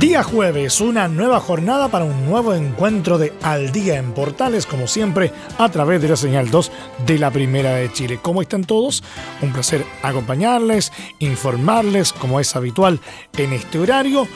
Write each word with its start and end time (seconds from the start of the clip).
Día 0.00 0.22
jueves, 0.22 0.80
una 0.80 1.08
nueva 1.08 1.40
jornada 1.40 1.88
para 1.88 2.06
un 2.06 2.24
nuevo 2.24 2.54
encuentro 2.54 3.18
de 3.18 3.34
Al 3.42 3.70
Día 3.70 3.98
en 3.98 4.14
Portales, 4.14 4.64
como 4.64 4.86
siempre, 4.86 5.30
a 5.58 5.68
través 5.68 6.00
de 6.00 6.08
la 6.08 6.16
señal 6.16 6.50
2 6.50 6.72
de 7.04 7.18
la 7.18 7.30
Primera 7.30 7.74
de 7.74 7.92
Chile. 7.92 8.18
¿Cómo 8.22 8.40
están 8.40 8.64
todos? 8.64 9.04
Un 9.42 9.52
placer 9.52 9.84
acompañarles, 10.02 10.90
informarles, 11.18 12.14
como 12.14 12.40
es 12.40 12.56
habitual 12.56 12.98
en 13.36 13.52
este 13.52 13.78
horario. 13.78 14.26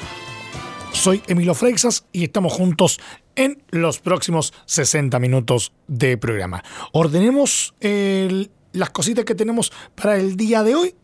Soy 0.92 1.22
Emilio 1.28 1.54
Freixas 1.54 2.04
y 2.12 2.24
estamos 2.24 2.52
juntos 2.52 3.00
en 3.34 3.62
los 3.70 4.00
próximos 4.00 4.52
60 4.66 5.18
minutos 5.18 5.72
de 5.88 6.18
programa. 6.18 6.62
Ordenemos 6.92 7.74
las 7.80 8.90
cositas 8.90 9.24
que 9.24 9.34
tenemos 9.34 9.72
para 9.94 10.18
el 10.18 10.36
día 10.36 10.62
de 10.62 10.74
hoy 10.74 10.94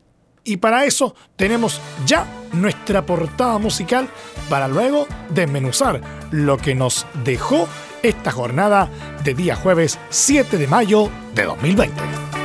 y 0.44 0.56
para 0.58 0.84
eso 0.84 1.14
tenemos 1.36 1.80
ya 2.06 2.26
nuestra 2.52 3.04
portada 3.04 3.58
musical 3.58 4.08
para 4.48 4.68
luego 4.68 5.06
desmenuzar 5.30 6.00
lo 6.30 6.56
que 6.56 6.74
nos 6.74 7.06
dejó 7.24 7.68
esta 8.02 8.30
jornada 8.30 8.88
de 9.24 9.34
día 9.34 9.56
jueves 9.56 9.98
7 10.10 10.56
de 10.56 10.66
mayo 10.66 11.10
de 11.34 11.44
2020. 11.44 12.39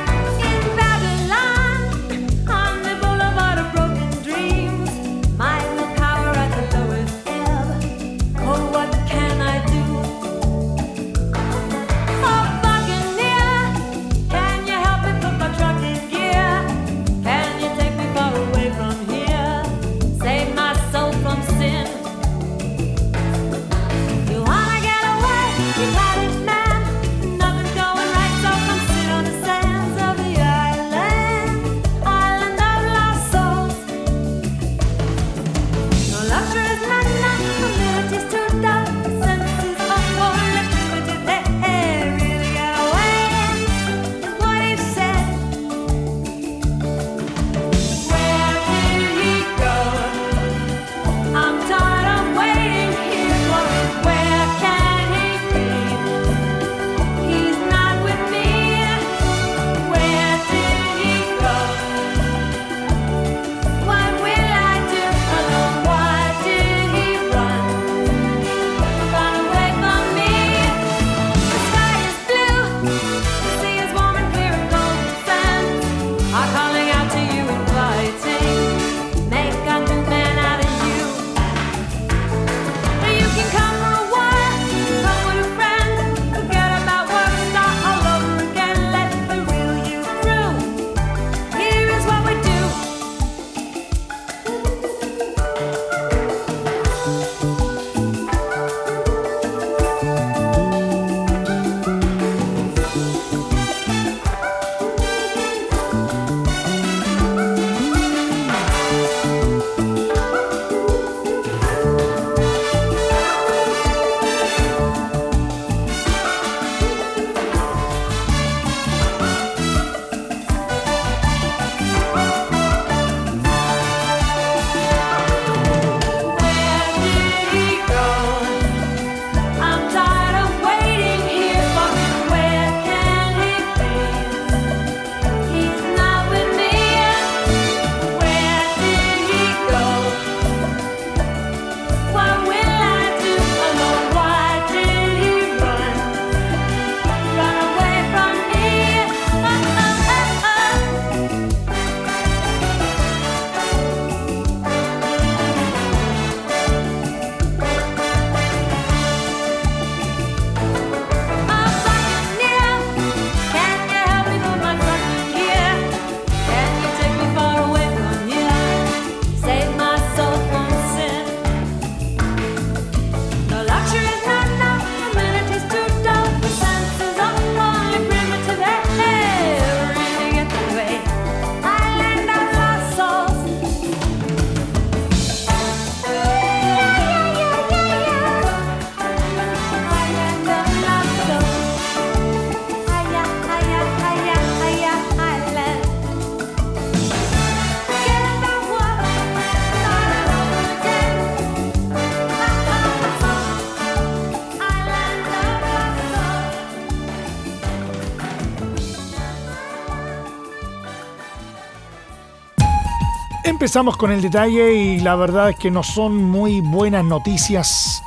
Empezamos 213.66 213.96
con 213.96 214.12
el 214.12 214.22
detalle 214.22 214.74
y 214.74 215.00
la 215.00 215.16
verdad 215.16 215.50
es 215.50 215.56
que 215.56 215.72
no 215.72 215.82
son 215.82 216.22
muy 216.22 216.60
buenas 216.60 217.04
noticias 217.04 218.00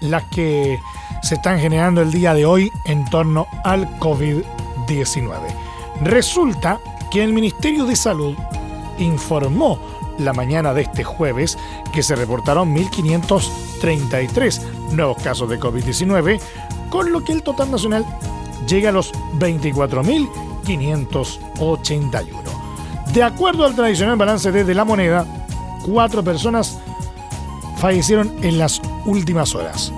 las 0.00 0.24
que 0.24 0.78
se 1.22 1.36
están 1.36 1.58
generando 1.58 2.02
el 2.02 2.12
día 2.12 2.34
de 2.34 2.44
hoy 2.44 2.70
en 2.84 3.06
torno 3.06 3.46
al 3.64 3.88
COVID-19. 4.00 5.32
Resulta 6.02 6.78
que 7.10 7.24
el 7.24 7.32
Ministerio 7.32 7.86
de 7.86 7.96
Salud 7.96 8.36
informó 8.98 9.78
la 10.18 10.34
mañana 10.34 10.74
de 10.74 10.82
este 10.82 11.04
jueves 11.04 11.56
que 11.90 12.02
se 12.02 12.14
reportaron 12.14 12.76
1.533 12.76 14.60
nuevos 14.92 15.16
casos 15.22 15.48
de 15.48 15.58
COVID-19, 15.58 16.38
con 16.90 17.12
lo 17.12 17.24
que 17.24 17.32
el 17.32 17.42
total 17.42 17.70
nacional 17.70 18.04
llega 18.66 18.90
a 18.90 18.92
los 18.92 19.14
24.000 19.38 20.28
581. 20.66 22.47
De 23.12 23.22
acuerdo 23.22 23.64
al 23.64 23.74
tradicional 23.74 24.16
balance 24.16 24.52
de 24.52 24.74
la 24.74 24.84
moneda, 24.84 25.26
cuatro 25.86 26.22
personas 26.22 26.78
fallecieron 27.78 28.32
en 28.42 28.58
las 28.58 28.80
últimas 29.06 29.54
horas. 29.54 29.92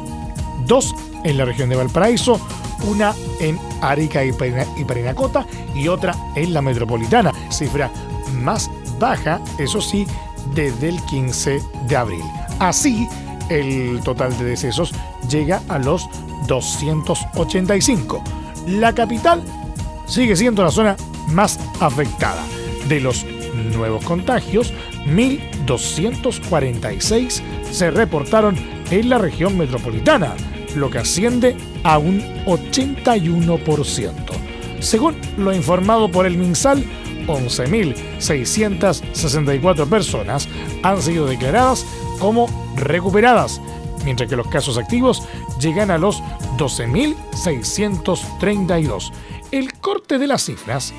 Dos 0.67 0.95
en 1.25 1.37
la 1.37 1.45
región 1.45 1.69
de 1.69 1.77
Valparaíso, 1.77 2.41
una 2.87 3.15
en 3.41 3.59
Arica 3.81 4.25
y 4.25 4.33
Parinacota 4.33 5.47
y 5.75 5.89
otra 5.89 6.15
en 6.37 6.55
la 6.55 6.63
metropolitana, 6.63 7.33
cifra 7.51 7.91
más 8.33 8.71
baja, 8.99 9.41
eso 9.59 9.81
sí, 9.81 10.07
desde 10.55 10.89
el 10.89 11.03
15 11.03 11.61
de 11.89 11.97
abril. 11.97 12.25
Así, 12.59 13.09
el 13.49 14.01
total 14.05 14.37
de 14.39 14.45
decesos 14.45 14.93
llega 15.29 15.63
a 15.69 15.79
los 15.79 16.09
285. 16.47 18.23
La 18.67 18.95
capital 18.95 19.43
sigue 20.07 20.37
siendo 20.37 20.63
la 20.63 20.71
zona 20.71 20.97
más 21.29 21.59
afectada. 21.81 22.43
De 22.91 23.01
los 23.01 23.25
nuevos 23.73 24.05
contagios, 24.05 24.75
1.246 25.07 27.41
se 27.71 27.91
reportaron 27.93 28.57
en 28.91 29.09
la 29.09 29.19
región 29.19 29.57
metropolitana, 29.57 30.35
lo 30.75 30.91
que 30.91 30.99
asciende 30.99 31.57
a 31.85 31.99
un 31.99 32.21
81%. 32.47 34.13
Según 34.81 35.15
lo 35.39 35.55
informado 35.55 36.11
por 36.11 36.27
el 36.27 36.37
MinSal, 36.37 36.85
11.664 37.29 39.89
personas 39.89 40.49
han 40.83 41.01
sido 41.01 41.27
declaradas 41.27 41.87
como 42.19 42.49
recuperadas, 42.75 43.61
mientras 44.05 44.29
que 44.29 44.35
los 44.35 44.49
casos 44.49 44.79
activos 44.79 45.23
llegan 45.61 45.93
a 45.93 45.99
los 45.99 46.21
12.632. 46.59 49.13
El 49.53 49.75
corte 49.75 50.19
de 50.19 50.27
las 50.27 50.45
cifras 50.45 50.93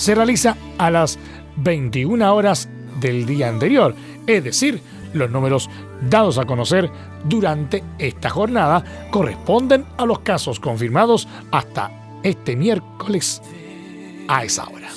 se 0.00 0.14
realiza 0.14 0.56
a 0.78 0.90
las 0.90 1.18
21 1.56 2.34
horas 2.34 2.70
del 3.00 3.26
día 3.26 3.50
anterior, 3.50 3.94
es 4.26 4.42
decir, 4.42 4.80
los 5.12 5.30
números 5.30 5.68
dados 6.08 6.38
a 6.38 6.46
conocer 6.46 6.90
durante 7.24 7.84
esta 7.98 8.30
jornada 8.30 8.82
corresponden 9.10 9.84
a 9.98 10.06
los 10.06 10.20
casos 10.20 10.58
confirmados 10.58 11.28
hasta 11.50 11.90
este 12.22 12.56
miércoles 12.56 13.42
a 14.26 14.42
esa 14.42 14.66
hora. 14.68 14.88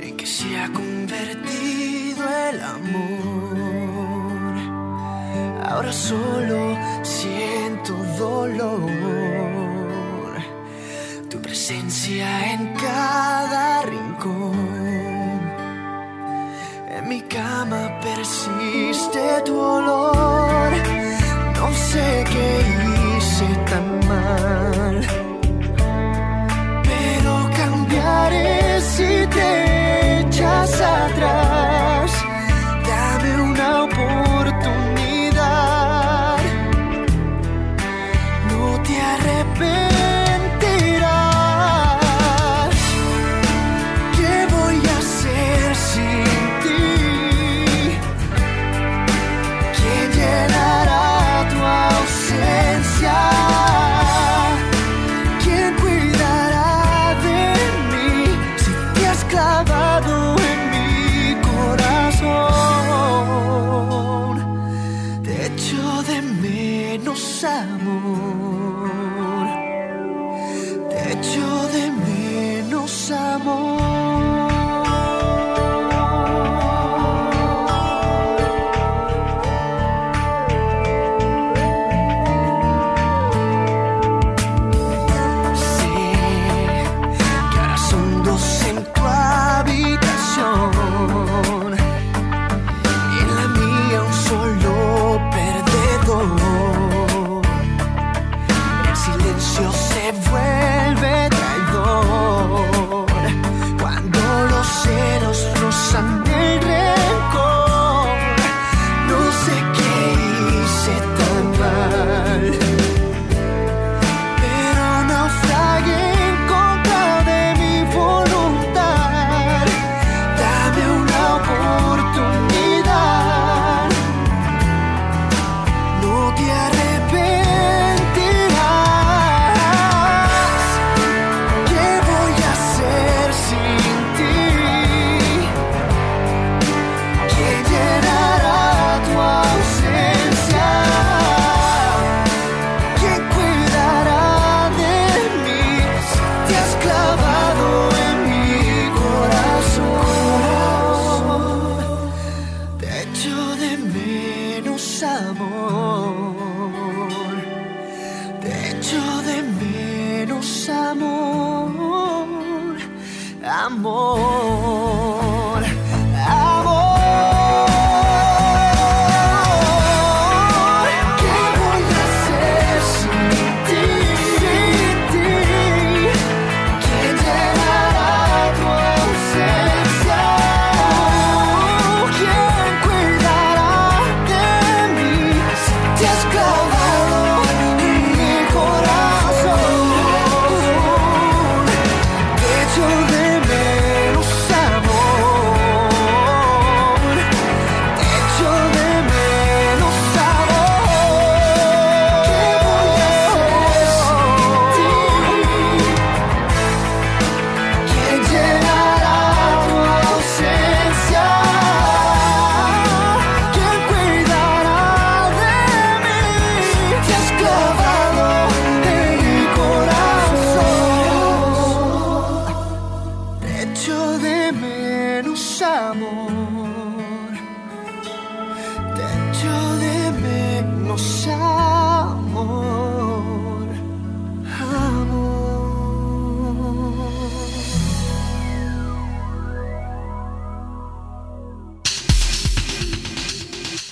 En 0.00 0.16
que 0.16 0.26
se 0.26 0.58
ha 0.58 0.72
convertido 0.72 2.26
el 2.50 2.60
amor. 2.62 3.60
Ahora 5.62 5.92
solo 5.92 6.76
siento 7.04 7.94
dolor. 8.18 9.59
Presencia 11.50 12.52
en 12.52 12.62
cada 12.74 13.82
rincón 13.82 15.40
mi 17.08 17.20
cama 17.22 17.90
persiste 18.00 19.42
tu 19.44 19.58
olor. 19.58 20.70
No 21.58 21.72
sé 21.74 22.24
qué 22.32 22.50
hice 23.16 23.48
tan 23.68 23.86
mal, 24.10 24.96
pero 26.84 27.32
cambiaré 27.56 28.79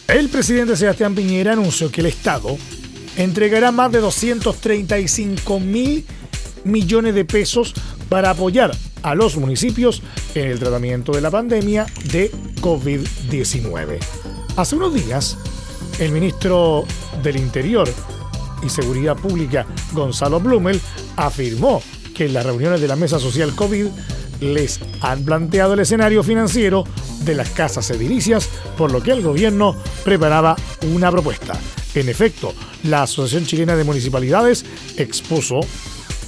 El 0.09 0.31
presidente 0.31 0.75
Sebastián 0.75 1.15
Piñera 1.15 1.53
anunció 1.53 1.93
que 1.93 2.01
el 2.01 2.07
Estado 2.07 2.57
entregará 3.19 3.73
más 3.73 3.93
de 3.93 4.01
235 4.01 5.61
mil 5.61 6.07
millones 6.65 7.15
de 7.15 7.27
pesos 7.27 7.75
para 8.09 8.31
apoyar 8.31 8.75
a 9.03 9.15
los 9.15 9.37
municipios 9.37 10.03
en 10.35 10.51
el 10.51 10.59
tratamiento 10.59 11.13
de 11.13 11.21
la 11.21 11.31
pandemia 11.31 11.85
de 12.11 12.33
COVID-19. 12.63 13.99
Hace 14.57 14.77
unos 14.77 14.95
días, 14.95 15.37
el 15.99 16.11
ministro 16.11 16.87
del 17.23 17.37
Interior 17.37 17.87
y 18.65 18.71
Seguridad 18.71 19.15
Pública, 19.15 19.67
Gonzalo 19.93 20.41
Blumel, 20.41 20.81
afirmó 21.17 21.83
que 22.15 22.25
en 22.25 22.33
las 22.33 22.47
reuniones 22.47 22.81
de 22.81 22.89
la 22.89 22.97
Mesa 22.97 23.19
Social 23.19 23.55
COVID 23.55 23.89
les 24.41 24.81
han 25.03 25.23
planteado 25.27 25.75
el 25.75 25.81
escenario 25.81 26.23
financiero 26.23 26.85
de 27.29 27.35
las 27.35 27.51
casas 27.51 27.91
edilicias, 27.91 28.49
por 28.77 28.91
lo 28.91 29.03
que 29.03 29.13
el 29.13 29.23
gobierno 29.23 29.77
preparaba 30.05 30.57
una 30.93 31.11
propuesta. 31.11 31.59
En 31.95 32.09
efecto, 32.09 32.55
la 32.85 33.03
Asociación 33.03 33.47
Chilena 33.47 33.77
de 33.77 33.85
Municipalidades 33.85 34.65
expuso 34.97 35.61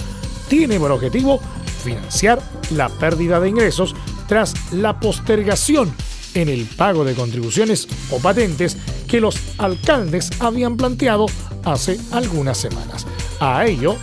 tiene 0.49 0.79
por 0.79 0.93
objetivo 0.93 1.41
financiar 1.85 2.41
la 2.71 2.89
pérdida 2.89 3.41
de 3.41 3.49
ingresos 3.49 3.95
tras 4.29 4.55
la 4.73 4.99
postergación 4.99 5.93
en 6.35 6.49
el 6.49 6.67
pago 6.67 7.05
de 7.05 7.15
contribuciones 7.15 7.89
o 8.11 8.19
patentes 8.19 8.77
que 9.09 9.21
los 9.21 9.37
alcaldes 9.59 10.31
habían 10.41 10.77
planteado 10.77 11.27
hace 11.65 11.99
algunas 12.13 12.59
semanas. 12.59 13.07
A 13.41 13.67
ello 13.67 13.97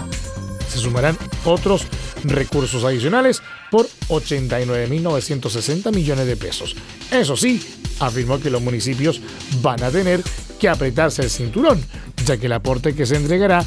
se 0.68 0.80
sumarán 0.80 1.18
otros 1.46 1.86
recursos 2.24 2.84
adicionales 2.84 3.42
por 3.70 3.88
89.960 4.08 5.94
millones 5.94 6.26
de 6.26 6.38
pesos. 6.38 6.76
Eso 7.12 7.36
sí, 7.36 7.62
afirmó 8.00 8.40
que 8.40 8.50
los 8.50 8.62
municipios 8.62 9.22
van 9.62 9.84
a 9.84 9.92
tener 9.92 10.24
que 10.60 10.70
apretarse 10.70 11.22
el 11.22 11.30
cinturón, 11.30 11.84
ya 12.26 12.38
que 12.38 12.48
el 12.48 12.54
aporte 12.54 12.96
que 12.96 13.06
se 13.06 13.16
entregará 13.16 13.66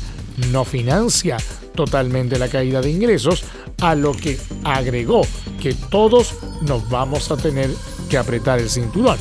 no 0.51 0.65
financia 0.65 1.37
totalmente 1.77 2.39
la 2.39 2.49
caída 2.49 2.81
de 2.81 2.91
ingresos, 2.91 3.45
a 3.81 3.95
lo 3.95 4.13
que 4.13 4.39
agregó 4.65 5.23
que 5.61 5.75
todos 5.75 6.35
nos 6.63 6.89
vamos 6.89 7.31
a 7.31 7.37
tener 7.37 7.71
que 8.09 8.19
apretar 8.19 8.59
el 8.59 8.71
cinturón. 8.71 9.19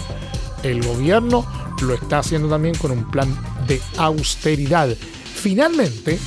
El 0.63 0.83
gobierno 0.83 1.45
lo 1.81 1.93
está 1.93 2.19
haciendo 2.19 2.47
también 2.49 2.75
con 2.75 2.91
un 2.91 3.09
plan 3.11 3.37
de 3.67 3.81
austeridad. 3.97 4.89
Finalmente, 5.35 6.17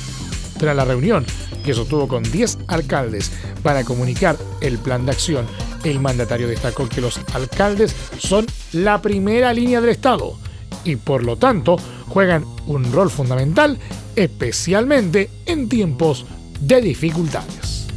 tras 0.57 0.75
la 0.75 0.85
reunión 0.85 1.25
que 1.63 1.73
sostuvo 1.73 2.07
con 2.07 2.23
10 2.23 2.59
alcaldes 2.67 3.31
para 3.63 3.83
comunicar 3.83 4.37
el 4.61 4.77
plan 4.77 5.05
de 5.05 5.11
acción, 5.11 5.45
el 5.83 5.99
mandatario 5.99 6.47
destacó 6.47 6.87
que 6.87 7.01
los 7.01 7.19
alcaldes 7.33 7.95
son 8.17 8.45
la 8.73 9.01
primera 9.01 9.53
línea 9.53 9.81
del 9.81 9.89
Estado 9.89 10.37
y 10.83 10.95
por 10.95 11.23
lo 11.23 11.37
tanto 11.37 11.77
juegan 12.07 12.45
un 12.67 12.91
rol 12.91 13.09
fundamental, 13.09 13.77
especialmente 14.15 15.29
en 15.45 15.69
tiempos 15.69 16.25
de 16.59 16.81
dificultades. 16.81 17.87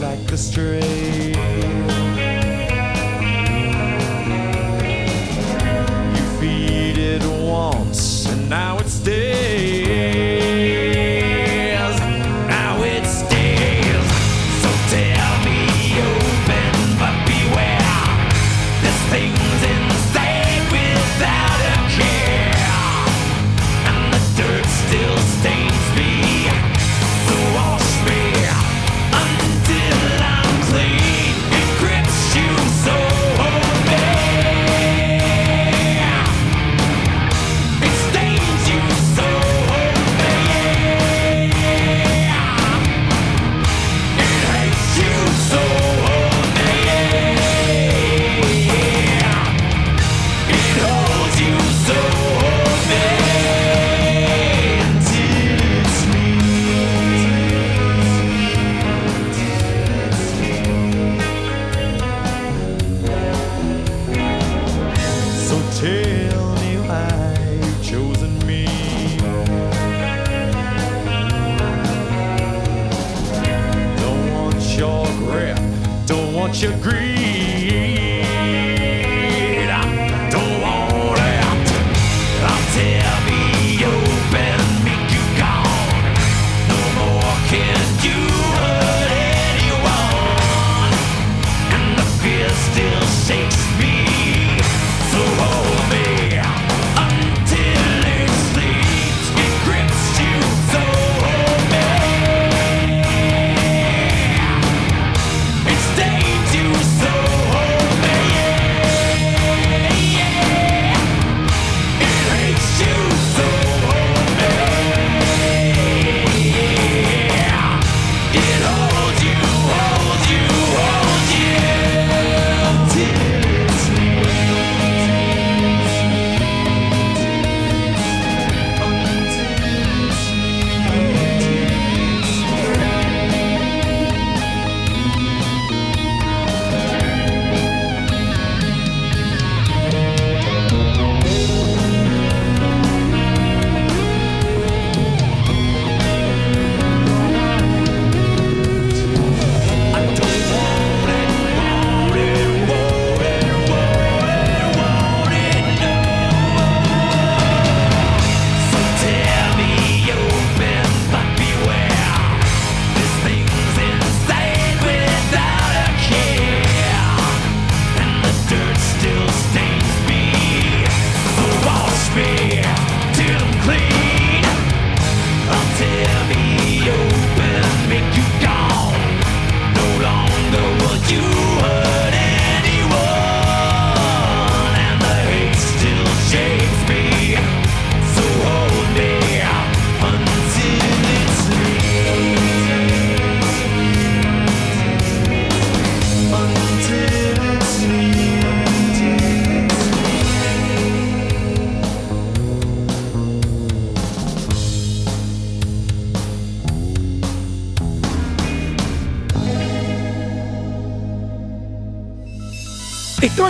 Like 0.00 0.24
the 0.26 0.36
stray. 0.36 1.37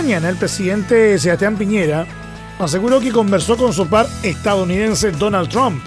Mañana 0.01 0.29
el 0.29 0.37
presidente 0.37 1.19
Sebastián 1.19 1.57
Piñera 1.57 2.07
aseguró 2.57 3.01
que 3.01 3.11
conversó 3.11 3.57
con 3.57 3.73
su 3.73 3.85
par 3.85 4.07
estadounidense 4.23 5.11
Donald 5.11 5.49
Trump 5.49 5.83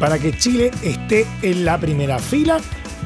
para 0.00 0.18
que 0.18 0.36
Chile 0.36 0.72
esté 0.82 1.24
en 1.42 1.64
la 1.64 1.78
primera 1.78 2.18
fila 2.18 2.58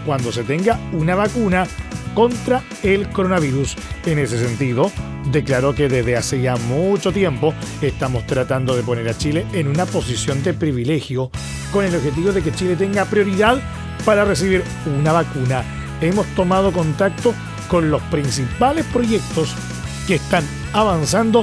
cuando 0.06 0.32
se 0.32 0.42
tenga 0.42 0.80
una 0.92 1.14
vacuna 1.14 1.66
contra 2.14 2.62
el 2.82 3.10
coronavirus. 3.10 3.76
En 4.06 4.18
ese 4.18 4.38
sentido, 4.38 4.90
declaró 5.30 5.74
que 5.74 5.90
desde 5.90 6.16
hace 6.16 6.40
ya 6.40 6.56
mucho 6.56 7.12
tiempo 7.12 7.52
estamos 7.82 8.26
tratando 8.26 8.74
de 8.74 8.82
poner 8.82 9.06
a 9.10 9.18
Chile 9.18 9.44
en 9.52 9.68
una 9.68 9.84
posición 9.84 10.42
de 10.42 10.54
privilegio 10.54 11.30
con 11.70 11.84
el 11.84 11.94
objetivo 11.94 12.32
de 12.32 12.42
que 12.42 12.54
Chile 12.54 12.76
tenga 12.76 13.04
prioridad 13.04 13.60
para 14.06 14.24
recibir 14.24 14.64
una 14.98 15.12
vacuna. 15.12 15.64
Hemos 16.00 16.26
tomado 16.28 16.72
contacto 16.72 17.34
con 17.68 17.90
los 17.90 18.00
principales 18.04 18.86
proyectos 18.86 19.54
que 20.06 20.16
están 20.16 20.44
avanzando 20.72 21.42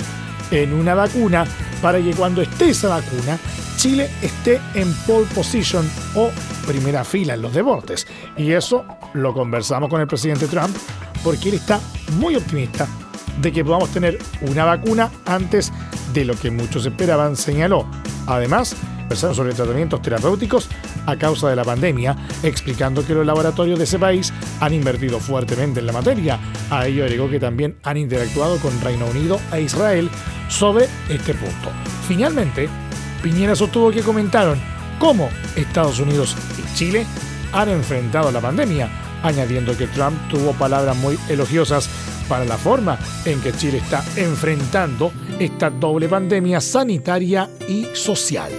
en 0.52 0.74
una 0.74 0.96
vacuna 0.96 1.46
para 1.82 2.02
que 2.02 2.12
cuando 2.12 2.42
esté 2.42 2.70
esa 2.70 2.90
vacuna, 2.90 3.38
Chile 3.78 4.10
esté 4.22 4.60
en 4.74 4.92
pole 5.06 5.28
position 5.36 5.90
o 6.16 6.32
primera 6.66 7.04
fila 7.04 7.36
en 7.36 7.42
los 7.42 7.54
deportes. 7.54 8.08
Y 8.36 8.52
eso 8.52 8.86
lo 9.14 9.34
conversamos 9.34 9.90
con 9.90 10.02
el 10.02 10.08
presidente 10.08 10.48
Trump 10.48 10.76
porque 11.24 11.50
él 11.50 11.56
está 11.56 11.80
muy 12.14 12.36
optimista 12.36 12.88
de 13.42 13.52
que 13.52 13.64
podamos 13.64 13.90
tener 13.90 14.18
una 14.42 14.66
vacuna 14.66 15.12
antes 15.26 15.72
de 16.14 16.26
lo 16.26 16.36
que 16.36 16.50
muchos 16.50 16.86
esperaban, 16.86 17.36
señaló. 17.36 17.86
Además, 18.26 18.76
conversaron 19.02 19.36
sobre 19.36 19.54
tratamientos 19.54 20.02
terapéuticos 20.02 20.70
a 21.08 21.16
causa 21.18 21.50
de 21.50 21.56
la 21.56 21.64
pandemia, 21.64 22.16
explicando 22.44 23.04
que 23.04 23.16
los 23.16 23.26
laboratorios 23.26 23.80
de 23.80 23.86
ese 23.86 23.98
país 23.98 24.32
han 24.60 24.74
invertido 24.74 25.20
fuertemente 25.20 25.80
en 25.80 25.88
la 25.88 25.94
materia. 25.94 26.40
A 26.70 26.86
ello 26.86 27.04
agregó 27.04 27.30
que 27.30 27.40
también 27.40 27.78
han 27.84 27.98
interactuado 27.98 28.58
con 28.58 28.80
Reino 28.82 29.08
Unido 29.08 29.40
e 29.52 29.62
Israel 29.62 30.10
sobre 30.50 30.88
este 31.10 31.34
punto. 31.34 31.72
Finalmente, 32.08 32.70
Piñera 33.24 33.56
sostuvo 33.56 33.90
que 33.90 34.02
comentaron 34.02 34.60
cómo 35.00 35.30
Estados 35.56 36.00
Unidos 36.00 36.36
y 36.58 36.76
Chile 36.76 37.06
han 37.54 37.70
enfrentado 37.70 38.32
la 38.32 38.42
pandemia, 38.42 38.90
añadiendo 39.24 39.76
que 39.76 39.88
Trump 39.88 40.18
tuvo 40.30 40.54
palabras 40.54 40.96
muy 40.96 41.18
elogiosas 41.30 41.90
para 42.28 42.46
la 42.46 42.58
forma 42.58 43.00
en 43.26 43.40
que 43.42 43.54
Chile 43.54 43.78
está 43.78 44.04
enfrentando 44.16 45.12
esta 45.40 45.70
doble 45.70 46.10
pandemia 46.10 46.60
sanitaria 46.60 47.50
y 47.68 47.88
social. 47.94 48.52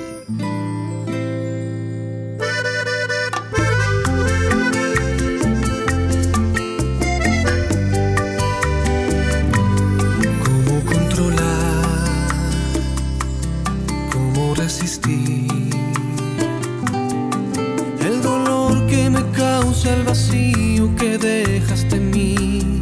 Dejaste 21.19 21.97
en 21.97 22.11
mí. 22.11 22.81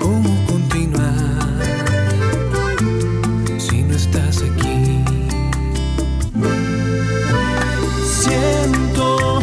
¿Cómo 0.00 0.30
continuar 0.46 1.38
si 3.58 3.82
no 3.82 3.94
estás 3.94 4.42
aquí? 4.42 5.02
Siento 8.04 9.40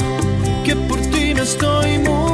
que 0.65 0.75
por 0.75 0.99
ti 0.99 1.34
me 1.34 1.41
estoy 1.41 1.99
muriendo, 1.99 2.26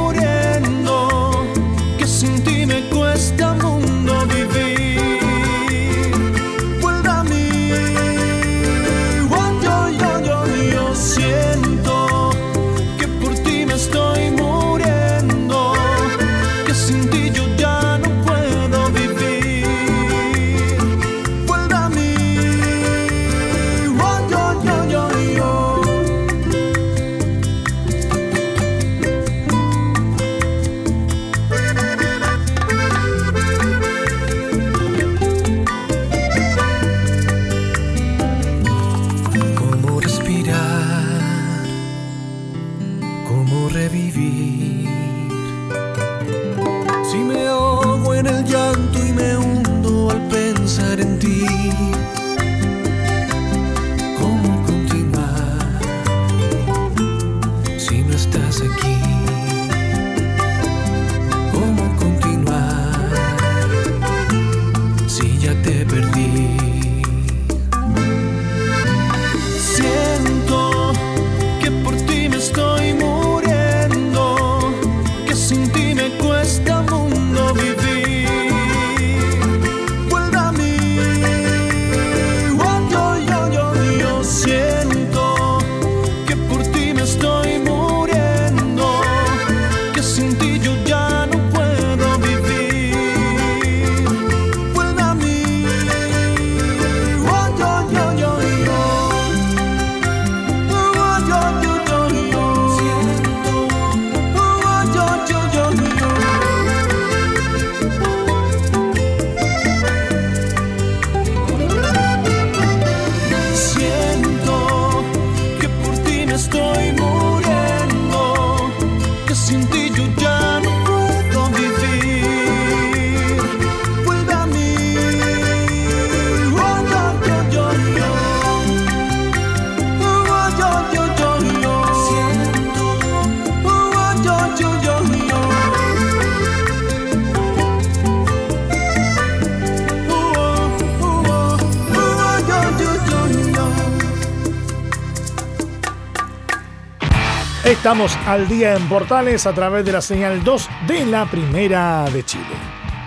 Estamos 147.94 148.26
al 148.26 148.48
día 148.48 148.74
en 148.74 148.88
Portales 148.88 149.46
a 149.46 149.52
través 149.52 149.84
de 149.84 149.92
la 149.92 150.00
señal 150.00 150.42
2 150.42 150.68
de 150.88 151.06
la 151.06 151.26
Primera 151.26 152.04
de 152.12 152.24
Chile. 152.24 152.42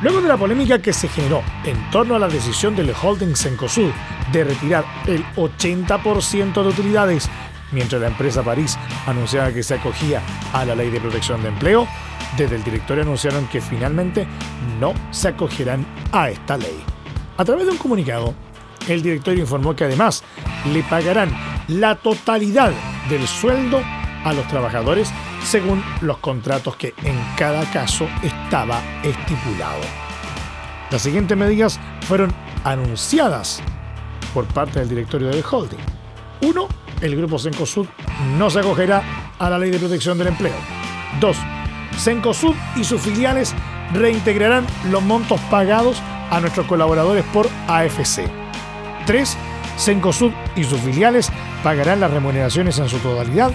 Luego 0.01 0.21
de 0.21 0.29
la 0.29 0.37
polémica 0.37 0.81
que 0.81 0.93
se 0.93 1.09
generó 1.09 1.43
en 1.65 1.91
torno 1.91 2.15
a 2.15 2.19
la 2.19 2.29
decisión 2.29 2.73
del 2.73 2.93
holding 2.93 3.35
Cencosud 3.35 3.91
de 4.31 4.45
retirar 4.45 4.85
el 5.05 5.25
80% 5.35 6.53
de 6.53 6.69
utilidades, 6.69 7.29
mientras 7.73 8.01
la 8.01 8.07
empresa 8.07 8.43
París 8.43 8.79
anunciaba 9.05 9.51
que 9.51 9.61
se 9.61 9.73
acogía 9.73 10.21
a 10.53 10.63
la 10.63 10.73
ley 10.73 10.89
de 10.89 11.01
protección 11.01 11.43
de 11.43 11.49
empleo, 11.49 11.85
desde 12.37 12.55
el 12.55 12.63
directorio 12.63 13.03
anunciaron 13.03 13.45
que 13.47 13.59
finalmente 13.59 14.25
no 14.79 14.93
se 15.11 15.27
acogerán 15.27 15.85
a 16.13 16.29
esta 16.29 16.55
ley. 16.55 16.81
A 17.35 17.43
través 17.43 17.65
de 17.65 17.73
un 17.73 17.77
comunicado, 17.77 18.33
el 18.87 19.01
directorio 19.01 19.41
informó 19.41 19.75
que 19.75 19.83
además 19.83 20.23
le 20.71 20.81
pagarán 20.83 21.37
la 21.67 21.95
totalidad 21.95 22.71
del 23.09 23.27
sueldo 23.27 23.81
a 24.23 24.33
los 24.33 24.47
trabajadores 24.47 25.11
según 25.43 25.83
los 26.01 26.17
contratos 26.17 26.75
que 26.75 26.93
en 27.03 27.17
cada 27.37 27.63
caso 27.71 28.07
estaba 28.23 28.81
estipulado. 29.03 29.81
Las 30.91 31.01
siguientes 31.01 31.37
medidas 31.37 31.79
fueron 32.01 32.33
anunciadas 32.63 33.61
por 34.33 34.45
parte 34.45 34.79
del 34.79 34.89
directorio 34.89 35.29
del 35.29 35.43
holding. 35.49 35.79
Uno, 36.41 36.67
el 37.01 37.15
grupo 37.15 37.39
Cencosud 37.39 37.87
no 38.37 38.49
se 38.49 38.59
acogerá 38.59 39.03
a 39.39 39.49
la 39.49 39.59
ley 39.59 39.71
de 39.71 39.79
protección 39.79 40.17
del 40.17 40.27
empleo. 40.27 40.55
Dos, 41.19 41.37
Cencosud 41.97 42.55
y 42.75 42.83
sus 42.83 43.01
filiales 43.01 43.53
reintegrarán 43.93 44.65
los 44.91 45.01
montos 45.01 45.39
pagados 45.49 46.01
a 46.29 46.39
nuestros 46.39 46.67
colaboradores 46.67 47.23
por 47.33 47.47
AFC. 47.67 48.29
3. 49.05 49.37
Cencosud 49.77 50.31
y 50.55 50.63
sus 50.63 50.79
filiales 50.81 51.31
pagarán 51.63 51.99
las 51.99 52.11
remuneraciones 52.11 52.77
en 52.79 52.89
su 52.89 52.97
totalidad 52.99 53.51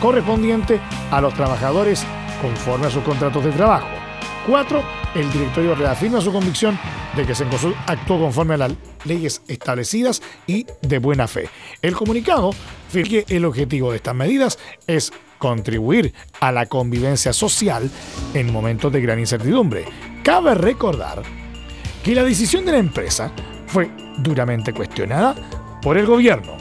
correspondiente 0.00 0.80
a 1.10 1.20
los 1.20 1.34
trabajadores 1.34 2.04
conforme 2.40 2.86
a 2.86 2.90
sus 2.90 3.02
contratos 3.02 3.44
de 3.44 3.52
trabajo. 3.52 3.88
4. 4.46 4.82
El 5.14 5.32
directorio 5.32 5.74
reafirma 5.74 6.20
su 6.20 6.32
convicción 6.32 6.78
de 7.16 7.24
que 7.24 7.34
Cencosud 7.34 7.72
actuó 7.86 8.18
conforme 8.18 8.54
a 8.54 8.58
las 8.58 8.72
leyes 9.04 9.42
establecidas 9.48 10.22
y 10.46 10.66
de 10.82 10.98
buena 10.98 11.26
fe. 11.28 11.48
El 11.80 11.94
comunicado 11.94 12.50
que 13.02 13.24
el 13.28 13.44
objetivo 13.44 13.90
de 13.90 13.96
estas 13.96 14.14
medidas 14.14 14.58
es 14.86 15.12
contribuir 15.38 16.14
a 16.40 16.52
la 16.52 16.66
convivencia 16.66 17.32
social 17.32 17.90
en 18.34 18.52
momentos 18.52 18.92
de 18.92 19.00
gran 19.00 19.18
incertidumbre. 19.18 19.84
Cabe 20.22 20.54
recordar 20.54 21.22
que 22.04 22.14
la 22.14 22.22
decisión 22.22 22.64
de 22.64 22.72
la 22.72 22.78
empresa 22.78 23.32
fue 23.66 23.90
duramente 24.18 24.72
cuestionada 24.72 25.34
por 25.82 25.98
el 25.98 26.06
gobierno 26.06 26.56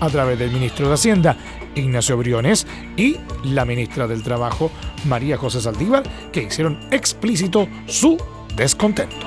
a 0.00 0.08
través 0.08 0.38
del 0.38 0.50
ministro 0.50 0.88
de 0.88 0.94
Hacienda, 0.94 1.36
Ignacio 1.74 2.16
Briones, 2.16 2.66
y 2.96 3.16
la 3.44 3.64
ministra 3.64 4.06
del 4.06 4.22
Trabajo, 4.22 4.70
María 5.04 5.36
José 5.36 5.60
Saldívar, 5.60 6.02
que 6.32 6.42
hicieron 6.42 6.78
explícito 6.90 7.68
su 7.86 8.16
descontento. 8.56 9.26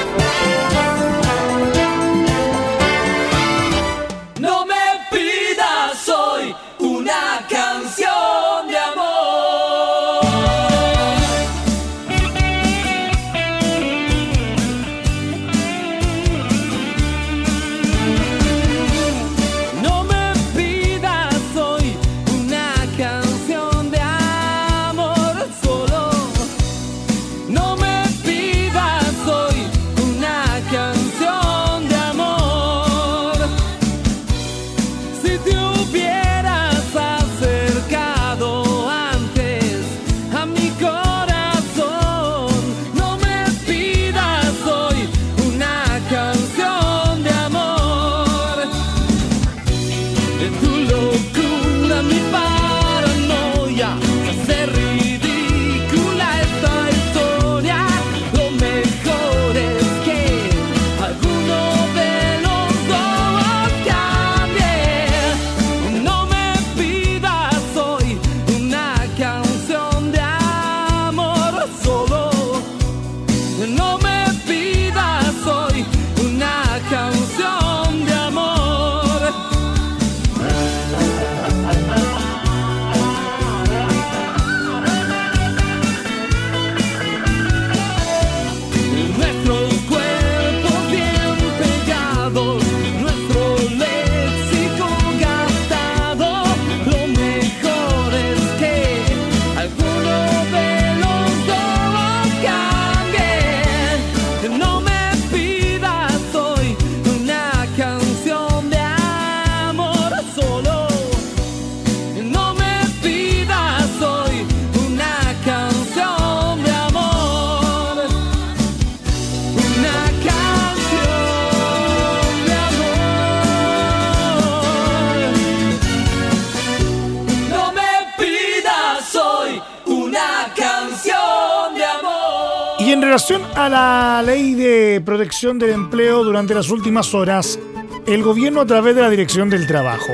De 135.41 135.47
protección 135.47 135.59
del 135.59 135.71
empleo 135.71 136.23
durante 136.23 136.53
las 136.53 136.69
últimas 136.69 137.15
horas, 137.15 137.57
el 138.05 138.21
gobierno 138.21 138.61
a 138.61 138.65
través 138.67 138.95
de 138.95 139.01
la 139.01 139.09
Dirección 139.09 139.49
del 139.49 139.65
Trabajo 139.65 140.13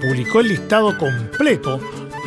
publicó 0.00 0.40
el 0.40 0.48
listado 0.48 0.98
completo 0.98 1.78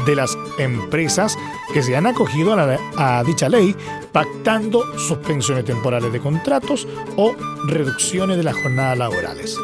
de 0.05 0.15
las 0.15 0.37
empresas 0.57 1.37
que 1.73 1.83
se 1.83 1.97
han 1.97 2.05
acogido 2.05 2.53
a, 2.53 3.23
dicha 3.25 3.49
ley 3.49 3.75
pactando 4.13 4.97
suspensiones 4.97 5.65
temporales 5.65 6.13
de 6.13 6.21
contratos 6.21 6.87
o 7.17 7.35
reducciones 7.67 8.37
de 8.37 8.43
las 8.43 8.55
jornadas 8.55 8.97
laborales. 8.97 9.57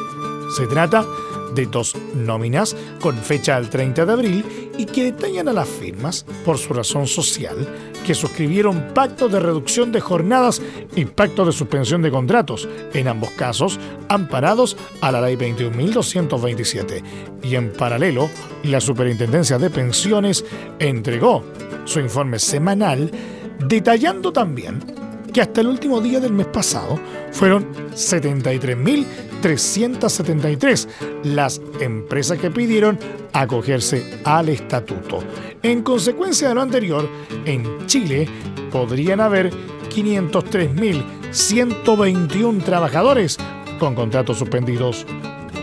Se 0.57 0.67
trata 0.67 1.03
de 1.03 1.28
dos 1.65 1.95
nóminas 2.15 2.75
con 2.99 3.17
fecha 3.17 3.55
al 3.55 3.69
30 3.69 4.05
de 4.05 4.11
abril 4.11 4.45
y 4.77 4.85
que 4.85 5.05
detallan 5.05 5.47
a 5.47 5.53
las 5.53 5.67
firmas, 5.67 6.25
por 6.45 6.57
su 6.57 6.73
razón 6.73 7.07
social, 7.07 7.67
que 8.05 8.15
suscribieron 8.15 8.93
pactos 8.93 9.31
de 9.31 9.39
reducción 9.39 9.91
de 9.91 9.99
jornadas 9.99 10.61
y 10.95 11.05
pactos 11.05 11.47
de 11.47 11.53
suspensión 11.53 12.01
de 12.01 12.11
contratos, 12.11 12.67
en 12.93 13.07
ambos 13.07 13.31
casos 13.31 13.79
amparados 14.07 14.77
a 15.01 15.11
la 15.11 15.21
Ley 15.21 15.35
21.227. 15.35 17.03
Y 17.43 17.55
en 17.55 17.71
paralelo, 17.73 18.29
la 18.63 18.79
Superintendencia 18.79 19.57
de 19.57 19.69
Pensiones 19.69 20.45
entregó 20.79 21.43
su 21.85 21.99
informe 21.99 22.39
semanal 22.39 23.11
detallando 23.59 24.31
también 24.31 24.98
que 25.39 25.43
hasta 25.43 25.61
el 25.61 25.67
último 25.67 26.01
día 26.01 26.19
del 26.19 26.33
mes 26.33 26.47
pasado 26.47 26.99
fueron 27.31 27.65
73.373 27.93 30.87
las 31.23 31.61
empresas 31.79 32.37
que 32.37 32.51
pidieron 32.51 32.99
acogerse 33.31 34.19
al 34.25 34.49
estatuto. 34.49 35.19
En 35.63 35.81
consecuencia 35.81 36.49
de 36.49 36.55
lo 36.55 36.61
anterior, 36.61 37.07
en 37.45 37.87
Chile 37.87 38.27
podrían 38.69 39.21
haber 39.21 39.49
503.121 39.89 42.61
trabajadores 42.61 43.37
con 43.79 43.95
contratos 43.95 44.39
suspendidos. 44.39 45.05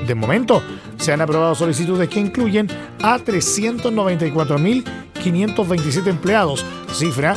De 0.07 0.14
momento, 0.14 0.62
se 0.97 1.12
han 1.12 1.20
aprobado 1.20 1.55
solicitudes 1.55 2.09
que 2.09 2.20
incluyen 2.20 2.66
a 3.03 3.18
394.527 3.18 6.07
empleados, 6.07 6.64
cifra 6.95 7.37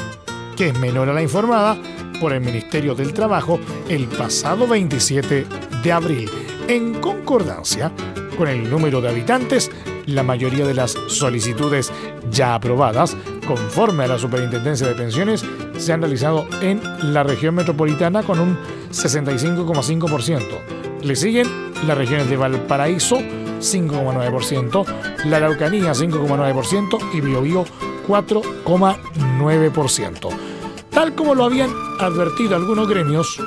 que 0.56 0.70
es 0.70 0.80
menor 0.80 1.10
a 1.10 1.14
la 1.14 1.22
informada 1.22 1.78
por 2.20 2.34
el 2.34 2.42
Ministerio 2.42 2.96
del 2.96 3.14
Trabajo 3.14 3.60
el 3.88 4.08
pasado 4.08 4.68
27 4.68 5.46
de 5.84 5.92
abril. 5.92 6.28
En 6.68 6.96
concordancia 6.96 7.92
con 8.38 8.48
el 8.48 8.68
número 8.70 9.02
de 9.02 9.10
habitantes, 9.10 9.70
la 10.06 10.24
mayoría 10.24 10.66
de 10.66 10.74
las 10.74 10.96
solicitudes 11.08 11.92
ya 12.32 12.56
aprobadas, 12.56 13.18
conforme 13.48 14.06
a 14.06 14.08
la 14.08 14.18
Superintendencia 14.18 14.88
de 14.88 14.96
Pensiones, 14.96 15.46
se 15.78 15.94
han 15.94 16.02
realizado 16.02 16.48
en 16.62 16.82
la 17.14 17.22
región 17.24 17.54
metropolitana 17.56 18.24
con 18.24 18.40
un 18.40 18.58
65,5%. 18.92 21.04
Le 21.04 21.16
siguen 21.16 21.48
las 21.88 21.98
regiones 21.98 22.30
de 22.30 22.38
Valparaíso, 22.38 23.18
5,9%, 23.18 24.86
la 25.26 25.38
Araucanía, 25.38 25.94
5,9% 25.94 26.98
y 27.14 27.22
Biobío, 27.22 27.66
4,9%. 28.08 30.59
Tal 30.92 31.16
como 31.16 31.36
lo 31.36 31.46
habían 31.46 31.70
advertido 32.00 32.56
algunos 32.56 32.88
gremios, 32.88 33.40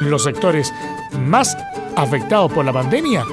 los 0.00 0.22
sectores 0.22 0.72
más 1.26 1.56
afectados 1.96 2.52
por 2.52 2.64
la 2.64 2.72
pandemia 2.72 3.24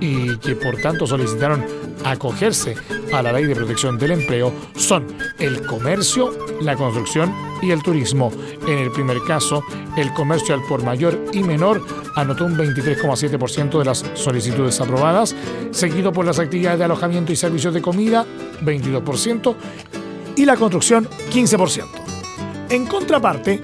y 0.00 0.36
que 0.38 0.54
por 0.54 0.76
tanto 0.76 1.06
solicitaron 1.06 1.64
acogerse 2.04 2.74
a 3.12 3.22
la 3.22 3.32
ley 3.32 3.44
de 3.44 3.54
protección 3.54 3.98
del 3.98 4.12
empleo 4.12 4.52
son 4.74 5.06
el 5.38 5.64
comercio, 5.66 6.32
la 6.60 6.76
construcción 6.76 7.32
y 7.62 7.70
el 7.70 7.82
turismo. 7.82 8.32
En 8.66 8.78
el 8.78 8.90
primer 8.90 9.18
caso, 9.26 9.62
el 9.96 10.12
comercio 10.12 10.54
al 10.54 10.62
por 10.62 10.82
mayor 10.82 11.18
y 11.32 11.42
menor 11.42 11.84
anotó 12.16 12.46
un 12.46 12.56
23,7% 12.56 13.78
de 13.78 13.84
las 13.84 14.04
solicitudes 14.14 14.80
aprobadas, 14.80 15.34
seguido 15.70 16.12
por 16.12 16.24
las 16.24 16.38
actividades 16.38 16.78
de 16.78 16.84
alojamiento 16.84 17.32
y 17.32 17.36
servicios 17.36 17.74
de 17.74 17.82
comida, 17.82 18.24
22%, 18.62 19.54
y 20.36 20.44
la 20.44 20.56
construcción, 20.56 21.08
15%. 21.32 21.99
En 22.70 22.86
contraparte, 22.86 23.60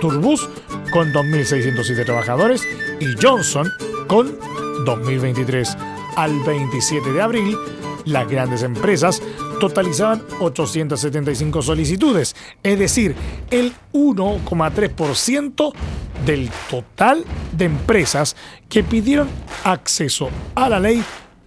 Turbus, 0.00 0.48
con 0.92 1.12
2.607 1.12 2.04
trabajadores, 2.04 2.66
y 3.00 3.06
Johnson, 3.20 3.70
con 4.08 4.38
2023. 4.84 5.76
Al 6.16 6.38
27 6.40 7.12
de 7.12 7.22
abril, 7.22 7.56
las 8.04 8.28
grandes 8.28 8.62
empresas 8.62 9.22
totalizaban 9.62 10.20
875 10.40 11.62
solicitudes, 11.62 12.34
es 12.64 12.78
decir, 12.80 13.14
el 13.48 13.72
1,3% 13.92 15.72
del 16.26 16.50
total 16.68 17.24
de 17.52 17.66
empresas 17.66 18.34
que 18.68 18.82
pidieron 18.82 19.28
acceso 19.62 20.30
a 20.56 20.68
la 20.68 20.80
ley 20.80 21.04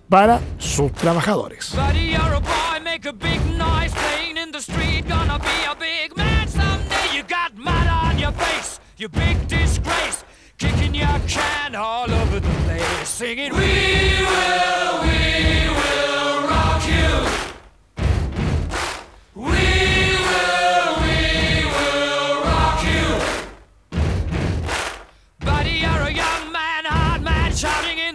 para 0.07 0.39
sus 0.59 0.93
trabajadores. 0.93 1.75
We 13.51 13.59
will, 14.21 15.01
we 15.03 15.69
will 15.69 15.94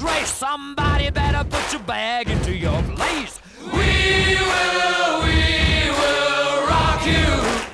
Somebody 0.00 1.10
better 1.10 1.44
put 1.44 1.70
your 1.70 1.82
bag 1.82 2.30
into 2.30 2.56
your 2.56 2.82
place. 2.96 3.38
We 3.60 3.70
will, 3.70 5.22
we 5.22 5.90
will 5.90 6.66
rock 6.66 7.04
you. 7.04 7.69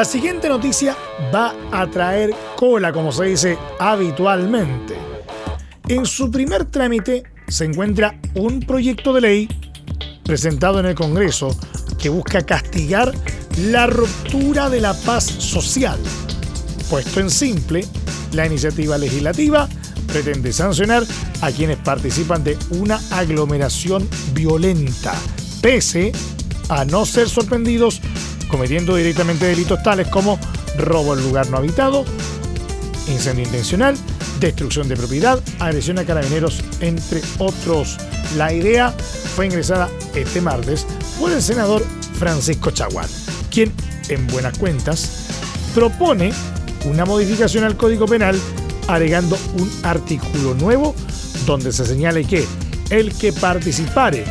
La 0.00 0.06
siguiente 0.06 0.48
noticia 0.48 0.96
va 1.30 1.54
a 1.70 1.86
traer 1.86 2.30
cola, 2.56 2.90
como 2.90 3.12
se 3.12 3.24
dice 3.24 3.58
habitualmente. 3.78 4.96
En 5.88 6.06
su 6.06 6.30
primer 6.30 6.64
trámite 6.64 7.24
se 7.46 7.66
encuentra 7.66 8.18
un 8.34 8.60
proyecto 8.60 9.12
de 9.12 9.20
ley 9.20 9.48
presentado 10.24 10.80
en 10.80 10.86
el 10.86 10.94
Congreso 10.94 11.54
que 11.98 12.08
busca 12.08 12.40
castigar 12.40 13.12
la 13.58 13.88
ruptura 13.88 14.70
de 14.70 14.80
la 14.80 14.94
paz 14.94 15.24
social. 15.24 16.00
Puesto 16.88 17.20
en 17.20 17.28
simple, 17.28 17.84
la 18.32 18.46
iniciativa 18.46 18.96
legislativa 18.96 19.68
pretende 20.06 20.54
sancionar 20.54 21.04
a 21.42 21.50
quienes 21.50 21.76
participan 21.76 22.42
de 22.42 22.56
una 22.70 22.98
aglomeración 23.10 24.08
violenta, 24.32 25.12
pese 25.60 26.12
a 26.70 26.86
no 26.86 27.04
ser 27.04 27.28
sorprendidos 27.28 28.00
cometiendo 28.50 28.96
directamente 28.96 29.46
delitos 29.46 29.82
tales 29.82 30.08
como 30.08 30.38
robo 30.76 31.14
en 31.14 31.22
lugar 31.22 31.48
no 31.50 31.58
habitado, 31.58 32.04
incendio 33.08 33.44
intencional, 33.44 33.96
destrucción 34.40 34.88
de 34.88 34.96
propiedad, 34.96 35.40
agresión 35.58 35.98
a 35.98 36.04
carabineros, 36.04 36.62
entre 36.80 37.22
otros. 37.38 37.98
La 38.36 38.52
idea 38.52 38.92
fue 39.34 39.46
ingresada 39.46 39.88
este 40.14 40.40
martes 40.40 40.86
por 41.18 41.32
el 41.32 41.42
senador 41.42 41.84
Francisco 42.18 42.70
Chaguán, 42.70 43.08
quien, 43.50 43.72
en 44.08 44.26
buenas 44.28 44.58
cuentas, 44.58 45.26
propone 45.74 46.32
una 46.84 47.04
modificación 47.04 47.64
al 47.64 47.76
Código 47.76 48.06
Penal 48.06 48.38
agregando 48.88 49.38
un 49.58 49.70
artículo 49.84 50.54
nuevo 50.54 50.94
donde 51.46 51.72
se 51.72 51.86
señale 51.86 52.24
que 52.24 52.46
el 52.90 53.14
que 53.16 53.32
participare 53.32 54.24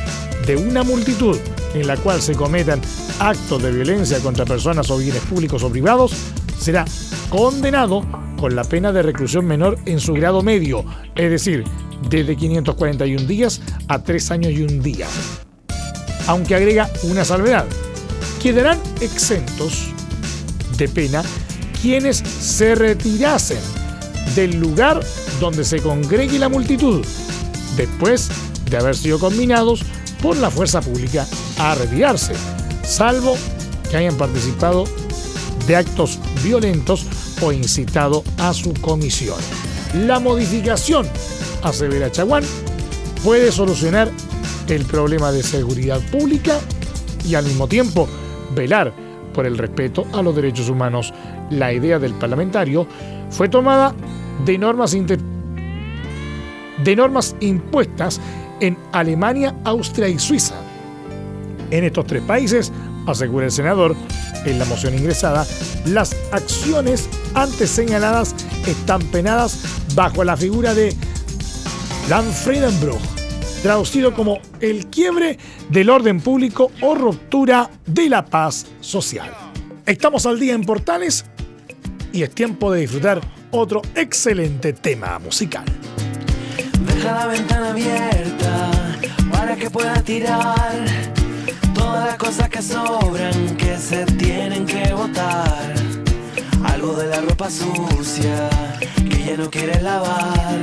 de 0.45 0.55
una 0.57 0.83
multitud 0.83 1.37
en 1.73 1.87
la 1.87 1.97
cual 1.97 2.21
se 2.21 2.35
cometan 2.35 2.81
actos 3.19 3.61
de 3.61 3.71
violencia 3.71 4.19
contra 4.19 4.45
personas 4.45 4.89
o 4.89 4.97
bienes 4.97 5.21
públicos 5.23 5.63
o 5.63 5.69
privados 5.69 6.13
será 6.57 6.85
condenado 7.29 8.03
con 8.37 8.55
la 8.55 8.63
pena 8.63 8.91
de 8.91 9.03
reclusión 9.03 9.45
menor 9.45 9.77
en 9.85 9.99
su 9.99 10.13
grado 10.13 10.41
medio, 10.41 10.85
es 11.15 11.29
decir, 11.29 11.63
desde 12.09 12.35
541 12.35 13.27
días 13.27 13.61
a 13.87 14.01
3 14.01 14.31
años 14.31 14.53
y 14.53 14.63
un 14.63 14.81
día. 14.81 15.07
Aunque 16.27 16.55
agrega 16.55 16.89
una 17.03 17.25
salvedad, 17.25 17.65
quedarán 18.41 18.79
exentos 19.01 19.87
de 20.77 20.87
pena 20.87 21.23
quienes 21.81 22.17
se 22.17 22.75
retirasen 22.75 23.59
del 24.35 24.59
lugar 24.59 25.01
donde 25.39 25.63
se 25.65 25.79
congregue 25.81 26.39
la 26.39 26.49
multitud 26.49 27.05
después 27.75 28.29
de 28.69 28.77
haber 28.77 28.95
sido 28.95 29.19
combinados 29.19 29.81
por 30.21 30.37
la 30.37 30.49
fuerza 30.49 30.81
pública 30.81 31.25
a 31.57 31.75
retirarse, 31.75 32.33
salvo 32.83 33.35
que 33.89 33.97
hayan 33.97 34.15
participado 34.15 34.85
de 35.67 35.75
actos 35.75 36.19
violentos 36.43 37.05
o 37.41 37.51
incitado 37.51 38.23
a 38.37 38.53
su 38.53 38.73
comisión. 38.73 39.37
La 39.93 40.19
modificación, 40.19 41.07
asevera 41.63 42.11
Chaguán, 42.11 42.43
puede 43.23 43.51
solucionar 43.51 44.11
el 44.67 44.85
problema 44.85 45.31
de 45.31 45.43
seguridad 45.43 45.99
pública 46.11 46.59
y 47.25 47.35
al 47.35 47.45
mismo 47.45 47.67
tiempo 47.67 48.07
velar 48.55 48.93
por 49.33 49.45
el 49.45 49.57
respeto 49.57 50.05
a 50.13 50.21
los 50.21 50.35
derechos 50.35 50.69
humanos. 50.69 51.13
La 51.49 51.73
idea 51.73 51.99
del 51.99 52.13
parlamentario 52.13 52.87
fue 53.29 53.49
tomada 53.49 53.95
de 54.45 54.57
normas, 54.57 54.95
de 56.83 56.95
normas 56.95 57.35
impuestas 57.39 58.19
en 58.59 58.77
Alemania, 58.91 59.55
Austria 59.63 60.07
y 60.07 60.19
Suiza. 60.19 60.55
En 61.71 61.83
estos 61.83 62.05
tres 62.07 62.23
países, 62.23 62.71
asegura 63.07 63.45
el 63.45 63.51
senador, 63.51 63.95
en 64.45 64.59
la 64.59 64.65
moción 64.65 64.93
ingresada, 64.95 65.45
las 65.85 66.15
acciones 66.31 67.09
antes 67.33 67.69
señaladas 67.69 68.35
están 68.67 69.01
penadas 69.07 69.59
bajo 69.95 70.23
la 70.23 70.37
figura 70.37 70.73
de 70.73 70.95
Landfriedenbruch, 72.09 72.99
traducido 73.61 74.13
como 74.13 74.39
el 74.61 74.87
quiebre 74.87 75.37
del 75.69 75.89
orden 75.89 76.21
público 76.21 76.71
o 76.81 76.95
ruptura 76.95 77.69
de 77.85 78.09
la 78.09 78.25
paz 78.25 78.65
social. 78.81 79.31
Estamos 79.85 80.25
al 80.25 80.39
día 80.39 80.53
en 80.53 80.63
Portales 80.63 81.25
y 82.13 82.23
es 82.23 82.31
tiempo 82.31 82.71
de 82.71 82.81
disfrutar 82.81 83.21
otro 83.51 83.81
excelente 83.95 84.73
tema 84.73 85.19
musical. 85.19 85.65
Deja 86.85 87.11
la 87.13 87.27
ventana 87.27 87.69
abierta 87.69 88.71
para 89.31 89.55
que 89.55 89.69
pueda 89.69 90.01
tirar 90.01 90.85
todas 91.73 92.05
las 92.05 92.17
cosas 92.17 92.49
que 92.49 92.61
sobran 92.61 93.57
que 93.57 93.77
se 93.77 94.05
tienen 94.05 94.65
que 94.65 94.93
botar. 94.93 95.73
Algo 96.63 96.93
de 96.95 97.07
la 97.07 97.21
ropa 97.21 97.49
sucia 97.49 98.49
que 99.09 99.23
ya 99.23 99.37
no 99.37 99.49
quieres 99.49 99.81
lavar. 99.81 100.59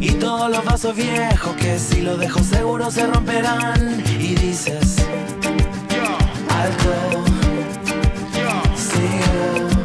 Y 0.00 0.12
todos 0.12 0.50
los 0.50 0.64
vasos 0.64 0.96
viejos 0.96 1.54
que 1.56 1.78
si 1.78 2.00
los 2.00 2.18
dejo 2.18 2.42
seguro 2.42 2.90
se 2.90 3.06
romperán. 3.06 4.02
Y 4.18 4.34
dices, 4.34 4.96
alto, 6.48 7.24
sigo. 8.76 9.79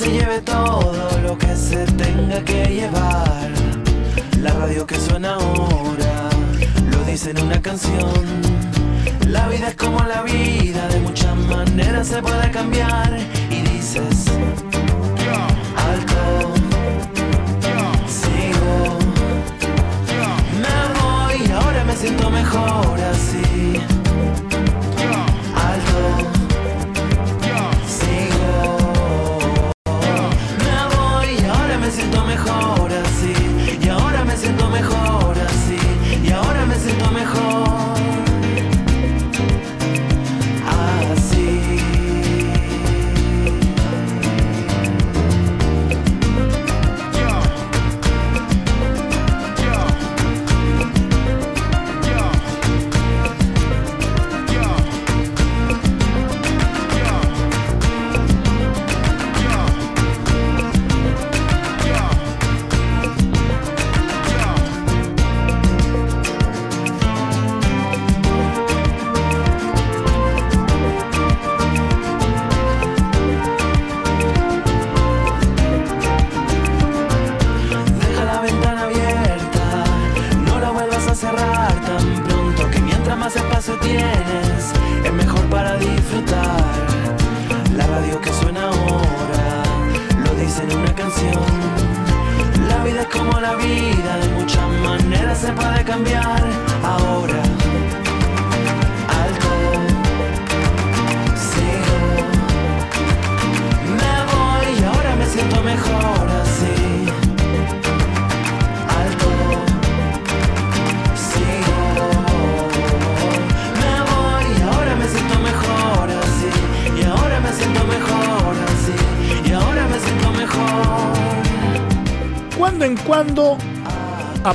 Se 0.00 0.10
lleve 0.12 0.40
todo 0.40 1.10
lo 1.22 1.36
que 1.36 1.54
se 1.54 1.84
tenga 1.84 2.42
que 2.42 2.64
llevar. 2.64 3.50
La 4.40 4.50
radio 4.54 4.86
que 4.86 4.94
suena 4.94 5.34
ahora 5.34 6.30
lo 6.90 7.04
dice 7.04 7.32
en 7.32 7.42
una 7.42 7.60
canción. 7.60 8.24
La 9.26 9.46
vida 9.48 9.68
es 9.68 9.74
como 9.74 10.02
la 10.04 10.22
vida, 10.22 10.88
de 10.88 11.00
muchas 11.00 11.36
maneras 11.36 12.08
se 12.08 12.22
puede 12.22 12.50
cambiar. 12.50 13.10
Y 13.50 13.60
dices, 13.72 14.24
alto, 15.90 16.54
sigo. 18.08 18.98
Me 20.64 20.78
voy 20.98 21.52
ahora 21.52 21.84
me 21.84 21.94
siento 21.94 22.30
mejor 22.30 22.98
así. 23.12 23.99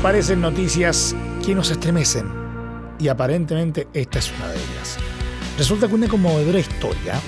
Aparecen 0.06 0.40
noticias 0.40 1.16
que 1.44 1.56
nos 1.56 1.72
estremecen. 1.72 2.28
Y 3.00 3.08
aparentemente 3.08 3.88
esta 3.92 4.20
es 4.20 4.32
una 4.38 4.50
de 4.50 4.54
ellas. 4.54 4.98
Resulta 5.58 5.88
que 5.88 5.96
una 5.96 6.08
conmovedora 6.08 6.60
historia, 6.60 7.20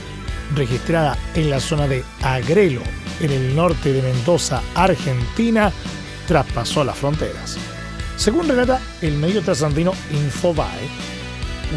registrada 0.55 1.17
en 1.33 1.49
la 1.49 1.59
zona 1.59 1.87
de 1.87 2.03
Agrelo, 2.21 2.83
en 3.19 3.31
el 3.31 3.55
norte 3.55 3.91
de 3.91 4.03
Mendoza, 4.03 4.61
Argentina, 4.75 5.71
traspasó 6.27 6.83
las 6.83 6.95
fronteras. 6.95 7.57
Según 8.15 8.47
relata 8.47 8.79
el 9.01 9.13
medio 9.13 9.41
trasandino 9.41 9.93
Infobae, 10.11 10.87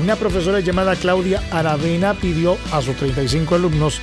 una 0.02 0.16
profesora 0.16 0.60
llamada 0.60 0.96
Claudia 0.96 1.42
Aravena 1.50 2.12
pidió 2.12 2.58
a 2.72 2.82
sus 2.82 2.94
35 2.96 3.54
alumnos 3.54 4.02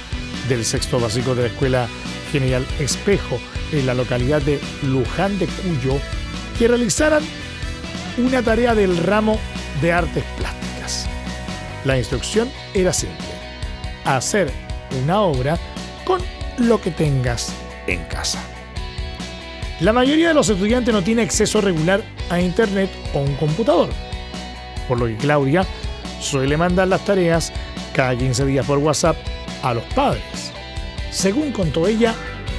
del 0.49 0.65
sexto 0.65 0.99
básico 0.99 1.35
de 1.35 1.43
la 1.43 1.49
Escuela 1.49 1.87
General 2.31 2.65
Espejo 2.79 3.39
en 3.71 3.85
la 3.85 3.93
localidad 3.93 4.41
de 4.41 4.59
Luján 4.81 5.37
de 5.37 5.45
Cuyo 5.45 5.99
que 6.57 6.67
realizaran 6.67 7.23
una 8.17 8.41
tarea 8.41 8.73
del 8.73 8.97
ramo 8.97 9.39
de 9.81 9.93
artes 9.93 10.23
plásticas. 10.37 11.07
La 11.85 11.97
instrucción 11.97 12.49
era 12.73 12.93
simple, 12.93 13.25
hacer 14.05 14.51
una 15.03 15.21
obra 15.21 15.57
con 16.03 16.21
lo 16.57 16.81
que 16.81 16.91
tengas 16.91 17.53
en 17.85 18.03
casa. 18.05 18.39
La 19.79 19.93
mayoría 19.93 20.29
de 20.29 20.33
los 20.33 20.49
estudiantes 20.49 20.93
no 20.93 21.03
tiene 21.03 21.21
acceso 21.21 21.61
regular 21.61 22.03
a 22.29 22.41
internet 22.41 22.89
o 23.13 23.19
un 23.19 23.35
computador, 23.35 23.89
por 24.87 24.99
lo 24.99 25.05
que 25.05 25.17
Claudia 25.17 25.65
suele 26.19 26.57
mandar 26.57 26.87
las 26.87 27.05
tareas 27.05 27.53
cada 27.93 28.17
15 28.17 28.45
días 28.45 28.65
por 28.65 28.79
WhatsApp 28.79 29.17
a 29.61 29.75
los 29.75 29.83
padres. 29.93 30.51
Según 31.11 31.51
contó 31.51 31.87
ella, 31.87 32.15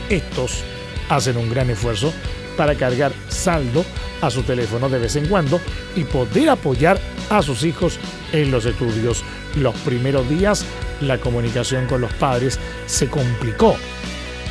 estos 0.08 0.62
hacen 1.08 1.36
un 1.36 1.50
gran 1.50 1.70
esfuerzo 1.70 2.12
para 2.56 2.76
cargar 2.76 3.12
saldo 3.38 3.84
a 4.20 4.30
su 4.30 4.42
teléfono 4.42 4.88
de 4.88 4.98
vez 4.98 5.16
en 5.16 5.26
cuando 5.26 5.60
y 5.96 6.04
poder 6.04 6.50
apoyar 6.50 6.98
a 7.30 7.42
sus 7.42 7.64
hijos 7.64 7.98
en 8.32 8.50
los 8.50 8.66
estudios. 8.66 9.24
Los 9.56 9.74
primeros 9.76 10.28
días 10.28 10.64
la 11.00 11.18
comunicación 11.18 11.86
con 11.86 12.00
los 12.00 12.12
padres 12.14 12.58
se 12.86 13.08
complicó 13.08 13.76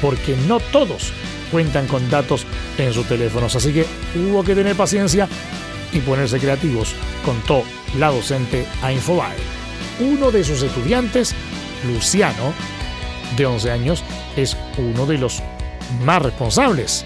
porque 0.01 0.35
no 0.47 0.59
todos 0.59 1.11
cuentan 1.51 1.87
con 1.87 2.09
datos 2.09 2.45
en 2.77 2.93
sus 2.93 3.07
teléfonos, 3.07 3.55
así 3.55 3.73
que 3.73 3.85
hubo 4.15 4.43
que 4.43 4.55
tener 4.55 4.75
paciencia 4.75 5.27
y 5.93 5.99
ponerse 5.99 6.39
creativos, 6.39 6.93
contó 7.23 7.63
la 7.97 8.09
docente 8.09 8.65
a 8.81 8.91
Infobae. 8.91 9.35
Uno 9.99 10.31
de 10.31 10.43
sus 10.43 10.61
estudiantes, 10.61 11.33
Luciano, 11.87 12.53
de 13.35 13.45
11 13.45 13.71
años, 13.71 14.03
es 14.35 14.57
uno 14.77 15.05
de 15.05 15.17
los 15.17 15.41
más 16.03 16.21
responsables. 16.21 17.05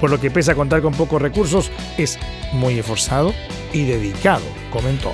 Por 0.00 0.10
lo 0.10 0.20
que 0.20 0.30
pese 0.30 0.52
a 0.52 0.54
contar 0.54 0.82
con 0.82 0.92
pocos 0.92 1.20
recursos, 1.20 1.70
es 1.96 2.18
muy 2.52 2.78
esforzado 2.78 3.34
y 3.72 3.84
dedicado, 3.84 4.44
comentó. 4.70 5.12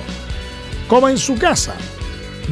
Como 0.87 1.09
en 1.09 1.17
su 1.17 1.35
casa, 1.35 1.75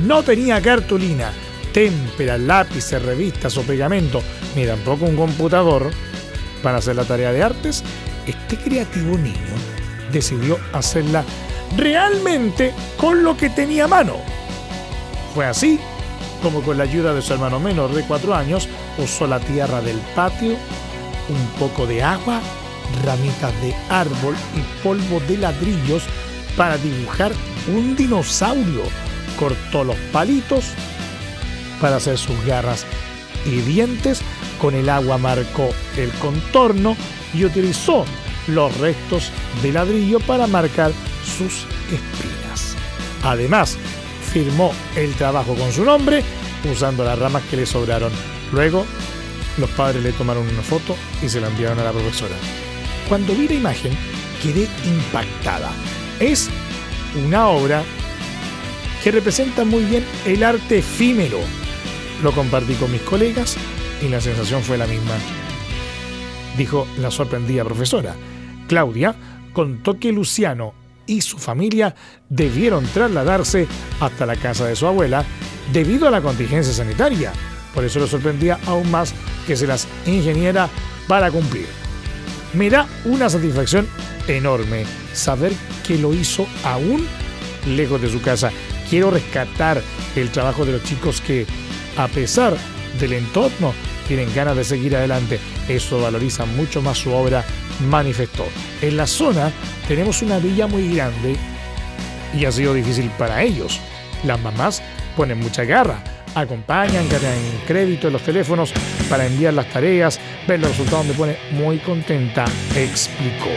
no 0.05 0.23
tenía 0.23 0.61
cartulina, 0.61 1.31
témpera, 1.73 2.37
lápices, 2.37 3.03
revistas 3.03 3.57
o 3.57 3.63
pegamento, 3.63 4.21
ni 4.55 4.65
tampoco 4.65 5.05
un 5.05 5.15
computador 5.15 5.91
para 6.63 6.77
hacer 6.77 6.95
la 6.95 7.03
tarea 7.03 7.31
de 7.31 7.43
artes, 7.43 7.83
este 8.25 8.55
creativo 8.57 9.17
niño 9.17 9.35
decidió 10.11 10.59
hacerla 10.73 11.23
realmente 11.77 12.73
con 12.97 13.23
lo 13.23 13.35
que 13.35 13.49
tenía 13.49 13.85
a 13.85 13.87
mano. 13.87 14.17
Fue 15.33 15.45
así 15.45 15.79
como 16.41 16.61
con 16.61 16.77
la 16.77 16.83
ayuda 16.83 17.13
de 17.13 17.21
su 17.21 17.33
hermano 17.33 17.59
menor 17.59 17.93
de 17.93 18.03
cuatro 18.03 18.33
años 18.33 18.67
usó 18.97 19.27
la 19.27 19.39
tierra 19.39 19.81
del 19.81 19.97
patio, 20.15 20.55
un 21.31 21.47
poco 21.59 21.87
de 21.87 22.03
agua, 22.03 22.41
ramitas 23.05 23.53
de 23.61 23.73
árbol 23.89 24.35
y 24.55 24.83
polvo 24.83 25.19
de 25.27 25.37
ladrillos 25.37 26.03
para 26.57 26.77
dibujar 26.77 27.31
un 27.67 27.95
dinosaurio. 27.95 28.83
Cortó 29.39 29.83
los 29.83 29.95
palitos 30.11 30.65
para 31.79 31.95
hacer 31.95 32.17
sus 32.17 32.43
garras 32.45 32.85
y 33.45 33.61
dientes. 33.61 34.21
Con 34.59 34.75
el 34.75 34.89
agua 34.89 35.17
marcó 35.17 35.69
el 35.97 36.11
contorno 36.13 36.95
y 37.33 37.45
utilizó 37.45 38.05
los 38.47 38.75
restos 38.77 39.31
de 39.63 39.71
ladrillo 39.71 40.19
para 40.19 40.45
marcar 40.47 40.91
sus 41.23 41.65
espinas. 41.91 42.75
Además, 43.23 43.77
firmó 44.31 44.71
el 44.95 45.13
trabajo 45.15 45.55
con 45.55 45.71
su 45.71 45.83
nombre 45.83 46.23
usando 46.71 47.03
las 47.03 47.17
ramas 47.17 47.43
que 47.49 47.57
le 47.57 47.65
sobraron. 47.65 48.11
Luego, 48.51 48.85
los 49.57 49.69
padres 49.71 50.03
le 50.03 50.13
tomaron 50.13 50.47
una 50.47 50.61
foto 50.61 50.95
y 51.21 51.29
se 51.29 51.41
la 51.41 51.47
enviaron 51.47 51.79
a 51.79 51.83
la 51.83 51.91
profesora. 51.91 52.35
Cuando 53.07 53.33
vi 53.33 53.47
la 53.47 53.55
imagen, 53.55 53.93
quedé 54.41 54.67
impactada. 54.85 55.71
Es 56.19 56.49
una 57.25 57.49
obra 57.49 57.83
que 59.03 59.11
representa 59.11 59.65
muy 59.65 59.83
bien 59.83 60.05
el 60.25 60.43
arte 60.43 60.79
efímero. 60.79 61.39
Lo 62.23 62.31
compartí 62.31 62.73
con 62.75 62.91
mis 62.91 63.01
colegas 63.01 63.57
y 64.01 64.09
la 64.09 64.21
sensación 64.21 64.61
fue 64.61 64.77
la 64.77 64.87
misma. 64.87 65.15
Dijo 66.57 66.87
la 66.99 67.11
sorprendida 67.11 67.63
profesora. 67.63 68.15
Claudia 68.67 69.15
contó 69.53 69.99
que 69.99 70.11
Luciano 70.11 70.73
y 71.05 71.21
su 71.21 71.37
familia 71.37 71.95
debieron 72.29 72.85
trasladarse 72.85 73.67
hasta 73.99 74.25
la 74.25 74.35
casa 74.35 74.65
de 74.65 74.75
su 74.75 74.87
abuela 74.87 75.25
debido 75.73 76.07
a 76.07 76.11
la 76.11 76.21
contingencia 76.21 76.73
sanitaria. 76.73 77.33
Por 77.73 77.85
eso 77.85 77.99
lo 77.99 78.07
sorprendía 78.07 78.59
aún 78.65 78.89
más 78.91 79.13
que 79.47 79.55
se 79.55 79.67
las 79.67 79.87
ingeniera 80.05 80.69
para 81.07 81.31
cumplir. 81.31 81.67
Me 82.53 82.69
da 82.69 82.87
una 83.05 83.29
satisfacción 83.29 83.87
enorme 84.27 84.85
saber 85.13 85.53
que 85.85 85.97
lo 85.97 86.13
hizo 86.13 86.47
aún 86.63 87.07
lejos 87.65 88.01
de 88.01 88.09
su 88.09 88.21
casa. 88.21 88.51
Quiero 88.89 89.11
rescatar 89.11 89.81
el 90.15 90.29
trabajo 90.31 90.65
de 90.65 90.73
los 90.73 90.83
chicos 90.83 91.21
que, 91.21 91.45
a 91.97 92.07
pesar 92.07 92.57
del 92.99 93.13
entorno, 93.13 93.73
tienen 94.07 94.33
ganas 94.33 94.57
de 94.57 94.63
seguir 94.63 94.95
adelante. 94.95 95.39
Eso 95.69 96.01
valoriza 96.01 96.45
mucho 96.45 96.81
más 96.81 96.97
su 96.97 97.11
obra, 97.13 97.45
manifestó. 97.89 98.45
En 98.81 98.97
la 98.97 99.07
zona 99.07 99.51
tenemos 99.87 100.21
una 100.21 100.39
villa 100.39 100.67
muy 100.67 100.93
grande 100.93 101.37
y 102.37 102.45
ha 102.45 102.51
sido 102.51 102.73
difícil 102.73 103.09
para 103.17 103.43
ellos. 103.43 103.79
Las 104.25 104.39
mamás 104.41 104.81
ponen 105.15 105.39
mucha 105.39 105.63
garra, 105.63 106.03
acompañan, 106.35 107.07
ganan 107.09 107.37
crédito 107.65 108.07
en 108.07 108.13
los 108.13 108.21
teléfonos 108.21 108.73
para 109.09 109.25
enviar 109.25 109.53
las 109.53 109.69
tareas, 109.69 110.19
ver 110.47 110.59
los 110.59 110.69
resultados 110.69 111.05
me 111.05 111.13
pone 111.13 111.37
muy 111.51 111.77
contenta, 111.79 112.45
explicó. 112.75 113.49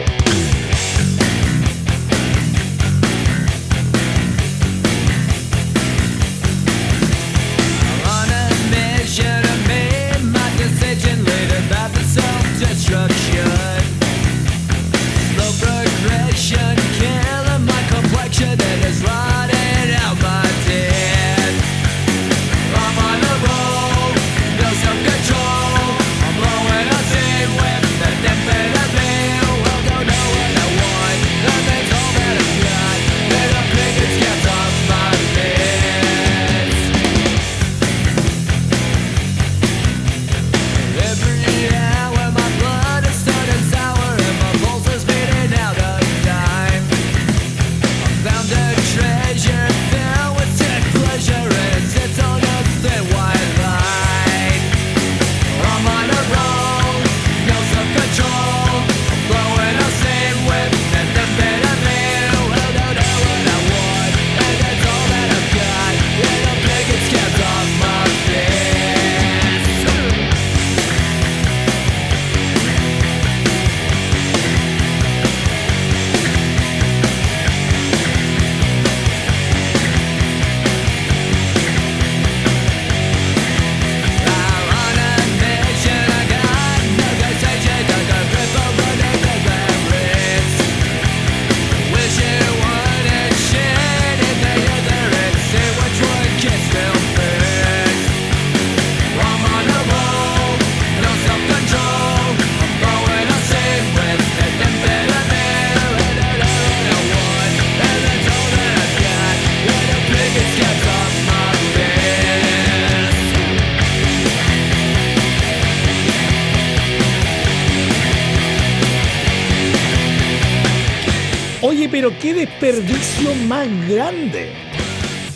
Desperdicio 122.65 123.35
más 123.47 123.67
grande. 123.87 124.51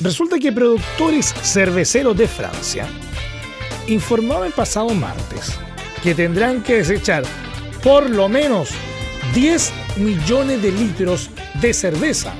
Resulta 0.01 0.39
que 0.39 0.51
productores 0.51 1.31
cerveceros 1.43 2.17
de 2.17 2.27
Francia 2.27 2.87
informaron 3.87 4.47
el 4.47 4.51
pasado 4.51 4.89
martes 4.95 5.59
que 6.01 6.15
tendrán 6.15 6.63
que 6.63 6.77
desechar 6.77 7.23
por 7.83 8.09
lo 8.09 8.29
menos 8.29 8.69
10 9.35 9.71
millones 9.97 10.61
de 10.63 10.71
litros 10.71 11.29
de 11.61 11.71
cerveza 11.71 12.33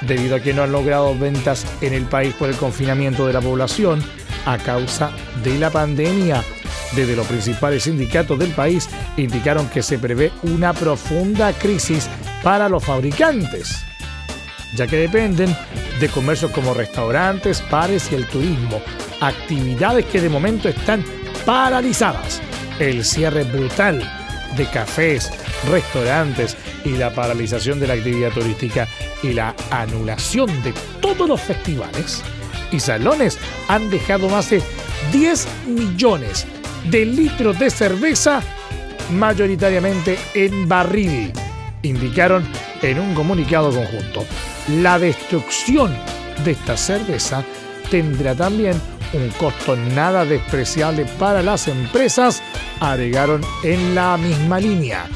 debido 0.00 0.34
a 0.34 0.40
que 0.40 0.52
no 0.52 0.64
han 0.64 0.72
logrado 0.72 1.16
ventas 1.16 1.64
en 1.80 1.92
el 1.92 2.04
país 2.04 2.34
por 2.34 2.48
el 2.48 2.56
confinamiento 2.56 3.28
de 3.28 3.34
la 3.34 3.40
población 3.40 4.02
a 4.46 4.58
causa 4.58 5.12
de 5.44 5.58
la 5.60 5.70
pandemia. 5.70 6.42
Desde 6.96 7.14
los 7.14 7.28
principales 7.28 7.84
sindicatos 7.84 8.36
del 8.38 8.50
país 8.50 8.88
indicaron 9.16 9.68
que 9.68 9.82
se 9.82 9.96
prevé 9.96 10.32
una 10.42 10.72
profunda 10.72 11.52
crisis 11.52 12.08
para 12.42 12.68
los 12.68 12.84
fabricantes, 12.84 13.83
ya 14.74 14.86
que 14.86 14.96
dependen 14.96 15.56
de 16.00 16.08
comercios 16.08 16.50
como 16.50 16.74
restaurantes, 16.74 17.62
bares 17.70 18.10
y 18.10 18.16
el 18.16 18.26
turismo, 18.26 18.80
actividades 19.20 20.04
que 20.06 20.20
de 20.20 20.28
momento 20.28 20.68
están 20.68 21.04
paralizadas. 21.44 22.40
El 22.78 23.04
cierre 23.04 23.44
brutal 23.44 24.02
de 24.56 24.66
cafés, 24.66 25.30
restaurantes 25.70 26.56
y 26.84 26.90
la 26.90 27.12
paralización 27.12 27.80
de 27.80 27.86
la 27.86 27.94
actividad 27.94 28.30
turística 28.30 28.88
y 29.22 29.32
la 29.32 29.54
anulación 29.70 30.62
de 30.62 30.74
todos 31.00 31.28
los 31.28 31.40
festivales 31.40 32.22
y 32.70 32.80
salones 32.80 33.38
han 33.68 33.88
dejado 33.90 34.28
más 34.28 34.50
de 34.50 34.62
10 35.12 35.46
millones 35.66 36.46
de 36.90 37.04
litros 37.04 37.58
de 37.58 37.70
cerveza 37.70 38.42
mayoritariamente 39.10 40.18
en 40.34 40.68
barril 40.68 41.32
indicaron 41.84 42.44
en 42.90 43.00
un 43.00 43.14
comunicado 43.14 43.70
conjunto. 43.70 44.24
La 44.82 44.98
destrucción 44.98 45.96
de 46.44 46.52
esta 46.52 46.76
cerveza 46.76 47.42
tendrá 47.90 48.34
también 48.34 48.80
un 49.12 49.30
costo 49.30 49.76
nada 49.76 50.24
despreciable 50.24 51.06
para 51.18 51.42
las 51.42 51.68
empresas, 51.68 52.42
agregaron 52.80 53.42
en 53.62 53.94
la 53.94 54.16
misma 54.16 54.58
línea. 54.58 55.06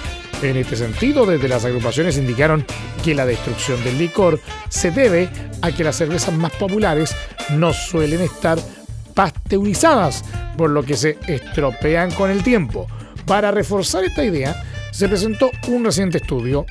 En 0.41 0.57
este 0.57 0.77
sentido, 0.77 1.27
desde 1.27 1.49
las 1.49 1.65
agrupaciones 1.65 2.17
indicaron 2.17 2.65
que 3.05 3.15
la 3.15 3.27
destrucción 3.27 3.83
del 3.83 3.99
licor 3.99 4.41
se 4.69 4.91
debe 4.91 5.29
a 5.63 5.73
que 5.73 5.85
las 5.85 5.97
cervezas 5.97 6.35
más 6.35 6.53
populares 6.53 7.15
no 7.51 7.73
suelen 7.73 8.21
estar 8.21 8.59
pasteurizadas, 9.15 10.25
por 10.57 10.71
lo 10.71 10.85
que 10.85 10.97
se 10.97 11.19
estropean 11.27 12.13
con 12.13 12.31
el 12.31 12.43
tiempo. 12.45 12.87
Para 13.27 13.51
reforzar 13.51 14.05
esta 14.05 14.25
idea, 14.25 14.63
se 14.93 15.09
presentó 15.09 15.51
un 15.67 15.85
reciente 15.85 16.19
estudio 16.19 16.65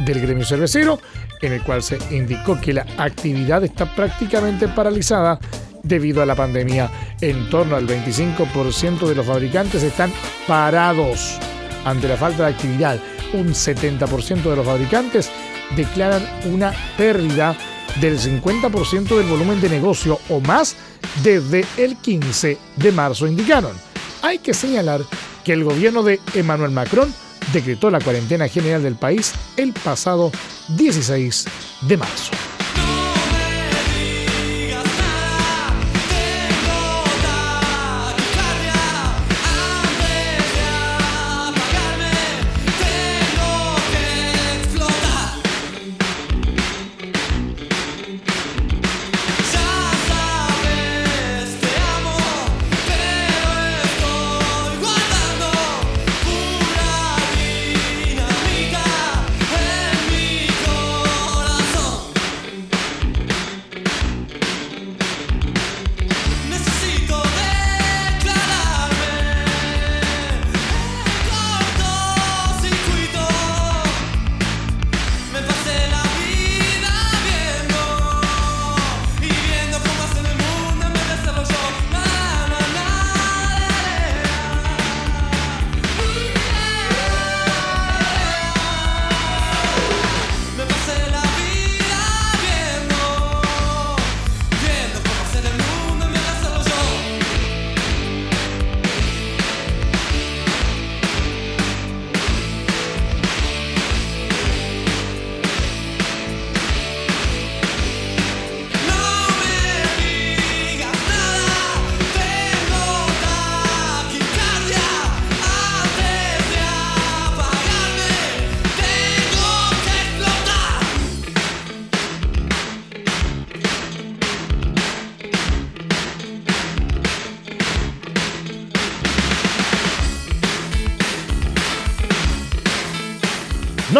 del 0.00 0.20
gremio 0.20 0.44
cervecero 0.44 1.00
en 1.40 1.52
el 1.52 1.62
cual 1.62 1.82
se 1.82 1.98
indicó 2.10 2.60
que 2.60 2.72
la 2.72 2.86
actividad 2.96 3.64
está 3.64 3.86
prácticamente 3.94 4.68
paralizada 4.68 5.38
debido 5.82 6.22
a 6.22 6.26
la 6.26 6.34
pandemia. 6.34 6.90
En 7.20 7.50
torno 7.50 7.76
al 7.76 7.86
25% 7.86 9.06
de 9.06 9.14
los 9.14 9.26
fabricantes 9.26 9.82
están 9.82 10.12
parados. 10.46 11.38
ante 11.84 12.06
la 12.06 12.16
falta 12.16 12.44
de 12.44 12.52
actividad. 12.52 12.96
Un 13.32 13.48
70% 13.48 14.42
de 14.42 14.56
los 14.56 14.64
fabricantes 14.64 15.30
declaran 15.74 16.24
una 16.44 16.72
pérdida 16.96 17.56
del 18.00 18.18
50% 18.18 19.16
del 19.16 19.26
volumen 19.26 19.60
de 19.60 19.68
negocio 19.68 20.20
o 20.28 20.38
más 20.40 20.76
desde 21.24 21.64
el 21.76 21.96
15 21.96 22.56
de 22.76 22.92
marzo, 22.92 23.26
indicaron. 23.26 23.72
Hay 24.22 24.38
que 24.38 24.54
señalar 24.54 25.00
que 25.44 25.52
el 25.52 25.64
gobierno 25.64 26.02
de 26.02 26.20
Emmanuel 26.34 26.70
Macron 26.70 27.12
decretó 27.52 27.90
la 27.90 28.00
cuarentena 28.00 28.48
general 28.48 28.82
del 28.82 28.96
país 28.96 29.32
el 29.56 29.72
pasado 29.72 30.32
16 30.68 31.46
de 31.82 31.96
marzo. 31.96 32.51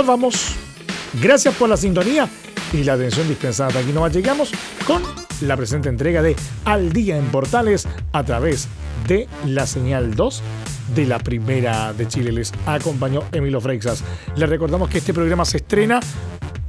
Vamos. 0.07 0.55
Gracias 1.21 1.55
por 1.55 1.69
la 1.69 1.77
sintonía 1.77 2.29
y 2.73 2.83
la 2.83 2.95
atención 2.95 3.29
dispensada. 3.29 3.79
Aquí 3.79 3.93
nomás 3.93 4.13
llegamos 4.13 4.51
con 4.87 5.03
la 5.43 5.57
presente 5.57 5.89
entrega 5.89 6.23
de 6.23 6.35
Al 6.65 6.93
Día 6.93 7.17
en 7.17 7.27
Portales 7.27 7.87
a 8.13 8.25
través 8.25 8.69
de 9.07 9.29
la 9.47 9.67
señal 9.67 10.15
2 10.15 10.43
de 10.95 11.07
la 11.07 11.19
primera 11.19 11.93
de 11.93 12.09
Chile. 12.09 12.33
Les 12.33 12.53
acompañó 12.67 13.23
Emilio 13.33 13.61
Freixas. 13.61 14.03
Les 14.35 14.49
recordamos 14.49 14.89
que 14.89 14.99
este 14.99 15.15
programa 15.15 15.45
se 15.45 15.59
estrena 15.59 16.01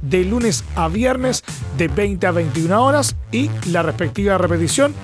de 0.02 0.24
lunes 0.24 0.64
a 0.76 0.88
viernes 0.88 1.42
de 1.76 1.88
20 1.88 2.26
a 2.26 2.30
21 2.30 2.84
horas 2.84 3.16
y 3.32 3.50
la 3.70 3.82
respectiva 3.82 4.38
repetición 4.38 4.94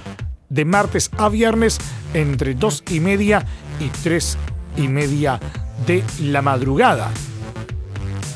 de 0.51 0.65
martes 0.65 1.11
a 1.17 1.29
viernes 1.29 1.79
entre 2.15 2.55
2 2.55 2.85
y 2.91 3.01
media 3.01 3.45
y 3.81 3.89
3 3.89 4.39
y 4.77 4.89
media 4.89 5.41
de 5.87 6.05
la 6.21 6.43
madrugada. 6.43 7.11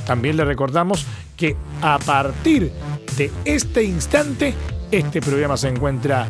También 0.06 0.36
le 0.36 0.44
recordamos 0.44 1.06
que 1.36 1.56
a 1.82 1.98
partir 1.98 2.72
de 3.16 3.30
este 3.44 3.84
instante, 3.84 4.54
este 4.90 5.20
programa 5.20 5.56
se 5.56 5.68
encuentra 5.68 6.26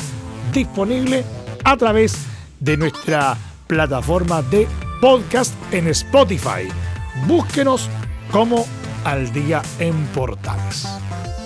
disponible 0.53 1.25
a 1.65 1.77
través 1.77 2.17
de 2.61 2.77
nuestra 2.77 3.37
plataforma 3.67 4.43
de 4.43 4.69
podcast 5.01 5.55
en 5.73 5.89
Spotify. 5.89 6.69
Búsquenos 7.27 7.89
como 8.31 8.67
Al 9.05 9.33
Día 9.33 9.63
en 9.79 9.95
Portales. 10.07 10.87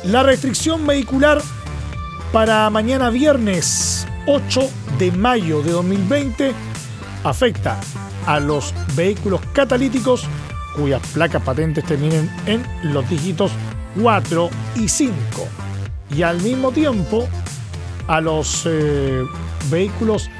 La 0.04 0.22
restricción 0.22 0.86
vehicular 0.86 1.40
para 2.32 2.68
mañana 2.70 3.10
viernes 3.10 4.06
8 4.26 4.70
de 4.98 5.12
mayo 5.12 5.62
de 5.62 5.72
2020 5.72 6.52
afecta 7.24 7.80
a 8.26 8.38
los 8.38 8.74
vehículos 8.94 9.40
catalíticos 9.52 10.26
cuyas 10.78 11.02
placas 11.12 11.42
patentes 11.42 11.84
terminen 11.84 12.30
en 12.46 12.62
los 12.82 13.08
dígitos 13.10 13.50
4 14.00 14.48
y 14.76 14.88
5. 14.88 15.14
Y 16.16 16.22
al 16.22 16.40
mismo 16.40 16.70
tiempo 16.70 17.28
a 18.06 18.20
los 18.20 18.62
eh, 18.66 19.22
vehículos 19.70 20.30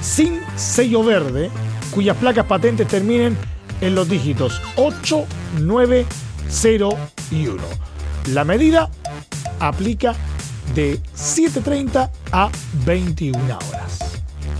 sin 0.00 0.40
sello 0.56 1.02
verde, 1.02 1.50
cuyas 1.92 2.16
placas 2.16 2.46
patentes 2.46 2.88
terminen 2.88 3.36
en 3.80 3.94
los 3.94 4.08
dígitos 4.08 4.60
8, 4.76 5.26
9, 5.60 6.06
0 6.48 6.90
y 7.30 7.46
1. 7.46 7.62
La 8.32 8.44
medida 8.44 8.90
aplica 9.60 10.14
de 10.74 11.00
7.30 11.14 12.10
a 12.32 12.50
21 12.84 13.38
horas. 13.44 14.07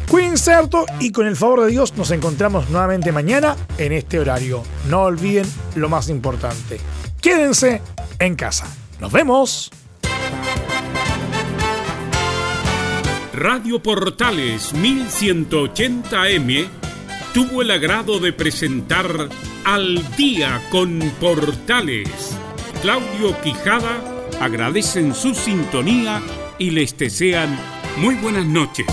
Cuídense 0.09 0.53
y 1.01 1.13
con 1.13 1.27
el 1.27 1.37
favor 1.37 1.65
de 1.65 1.71
Dios 1.71 1.95
nos 1.97 2.11
encontramos 2.11 2.71
nuevamente 2.71 3.13
mañana 3.13 3.57
en 3.77 3.93
este 3.93 4.19
horario. 4.19 4.63
No 4.89 5.03
olviden 5.03 5.45
lo 5.75 5.91
más 5.91 6.09
importante. 6.09 6.81
Quédense 7.21 7.83
en 8.19 8.35
casa. 8.35 8.67
Nos 9.01 9.13
vemos. 9.13 9.71
Radio 13.35 13.83
Portales 13.83 14.75
1180M 14.75 16.67
tuvo 17.35 17.61
el 17.61 17.71
agrado 17.71 18.19
de 18.19 18.33
presentar 18.33 19.29
Al 19.65 20.17
día 20.17 20.63
con 20.71 21.01
Portales. 21.21 22.35
Claudio 22.81 23.39
Quijada 23.43 24.01
agradecen 24.41 25.15
su 25.15 25.35
sintonía 25.35 26.23
y 26.59 26.71
les 26.71 26.97
desean 26.97 27.59
muy 27.99 28.15
buenas 28.15 28.47
noches. 28.47 28.87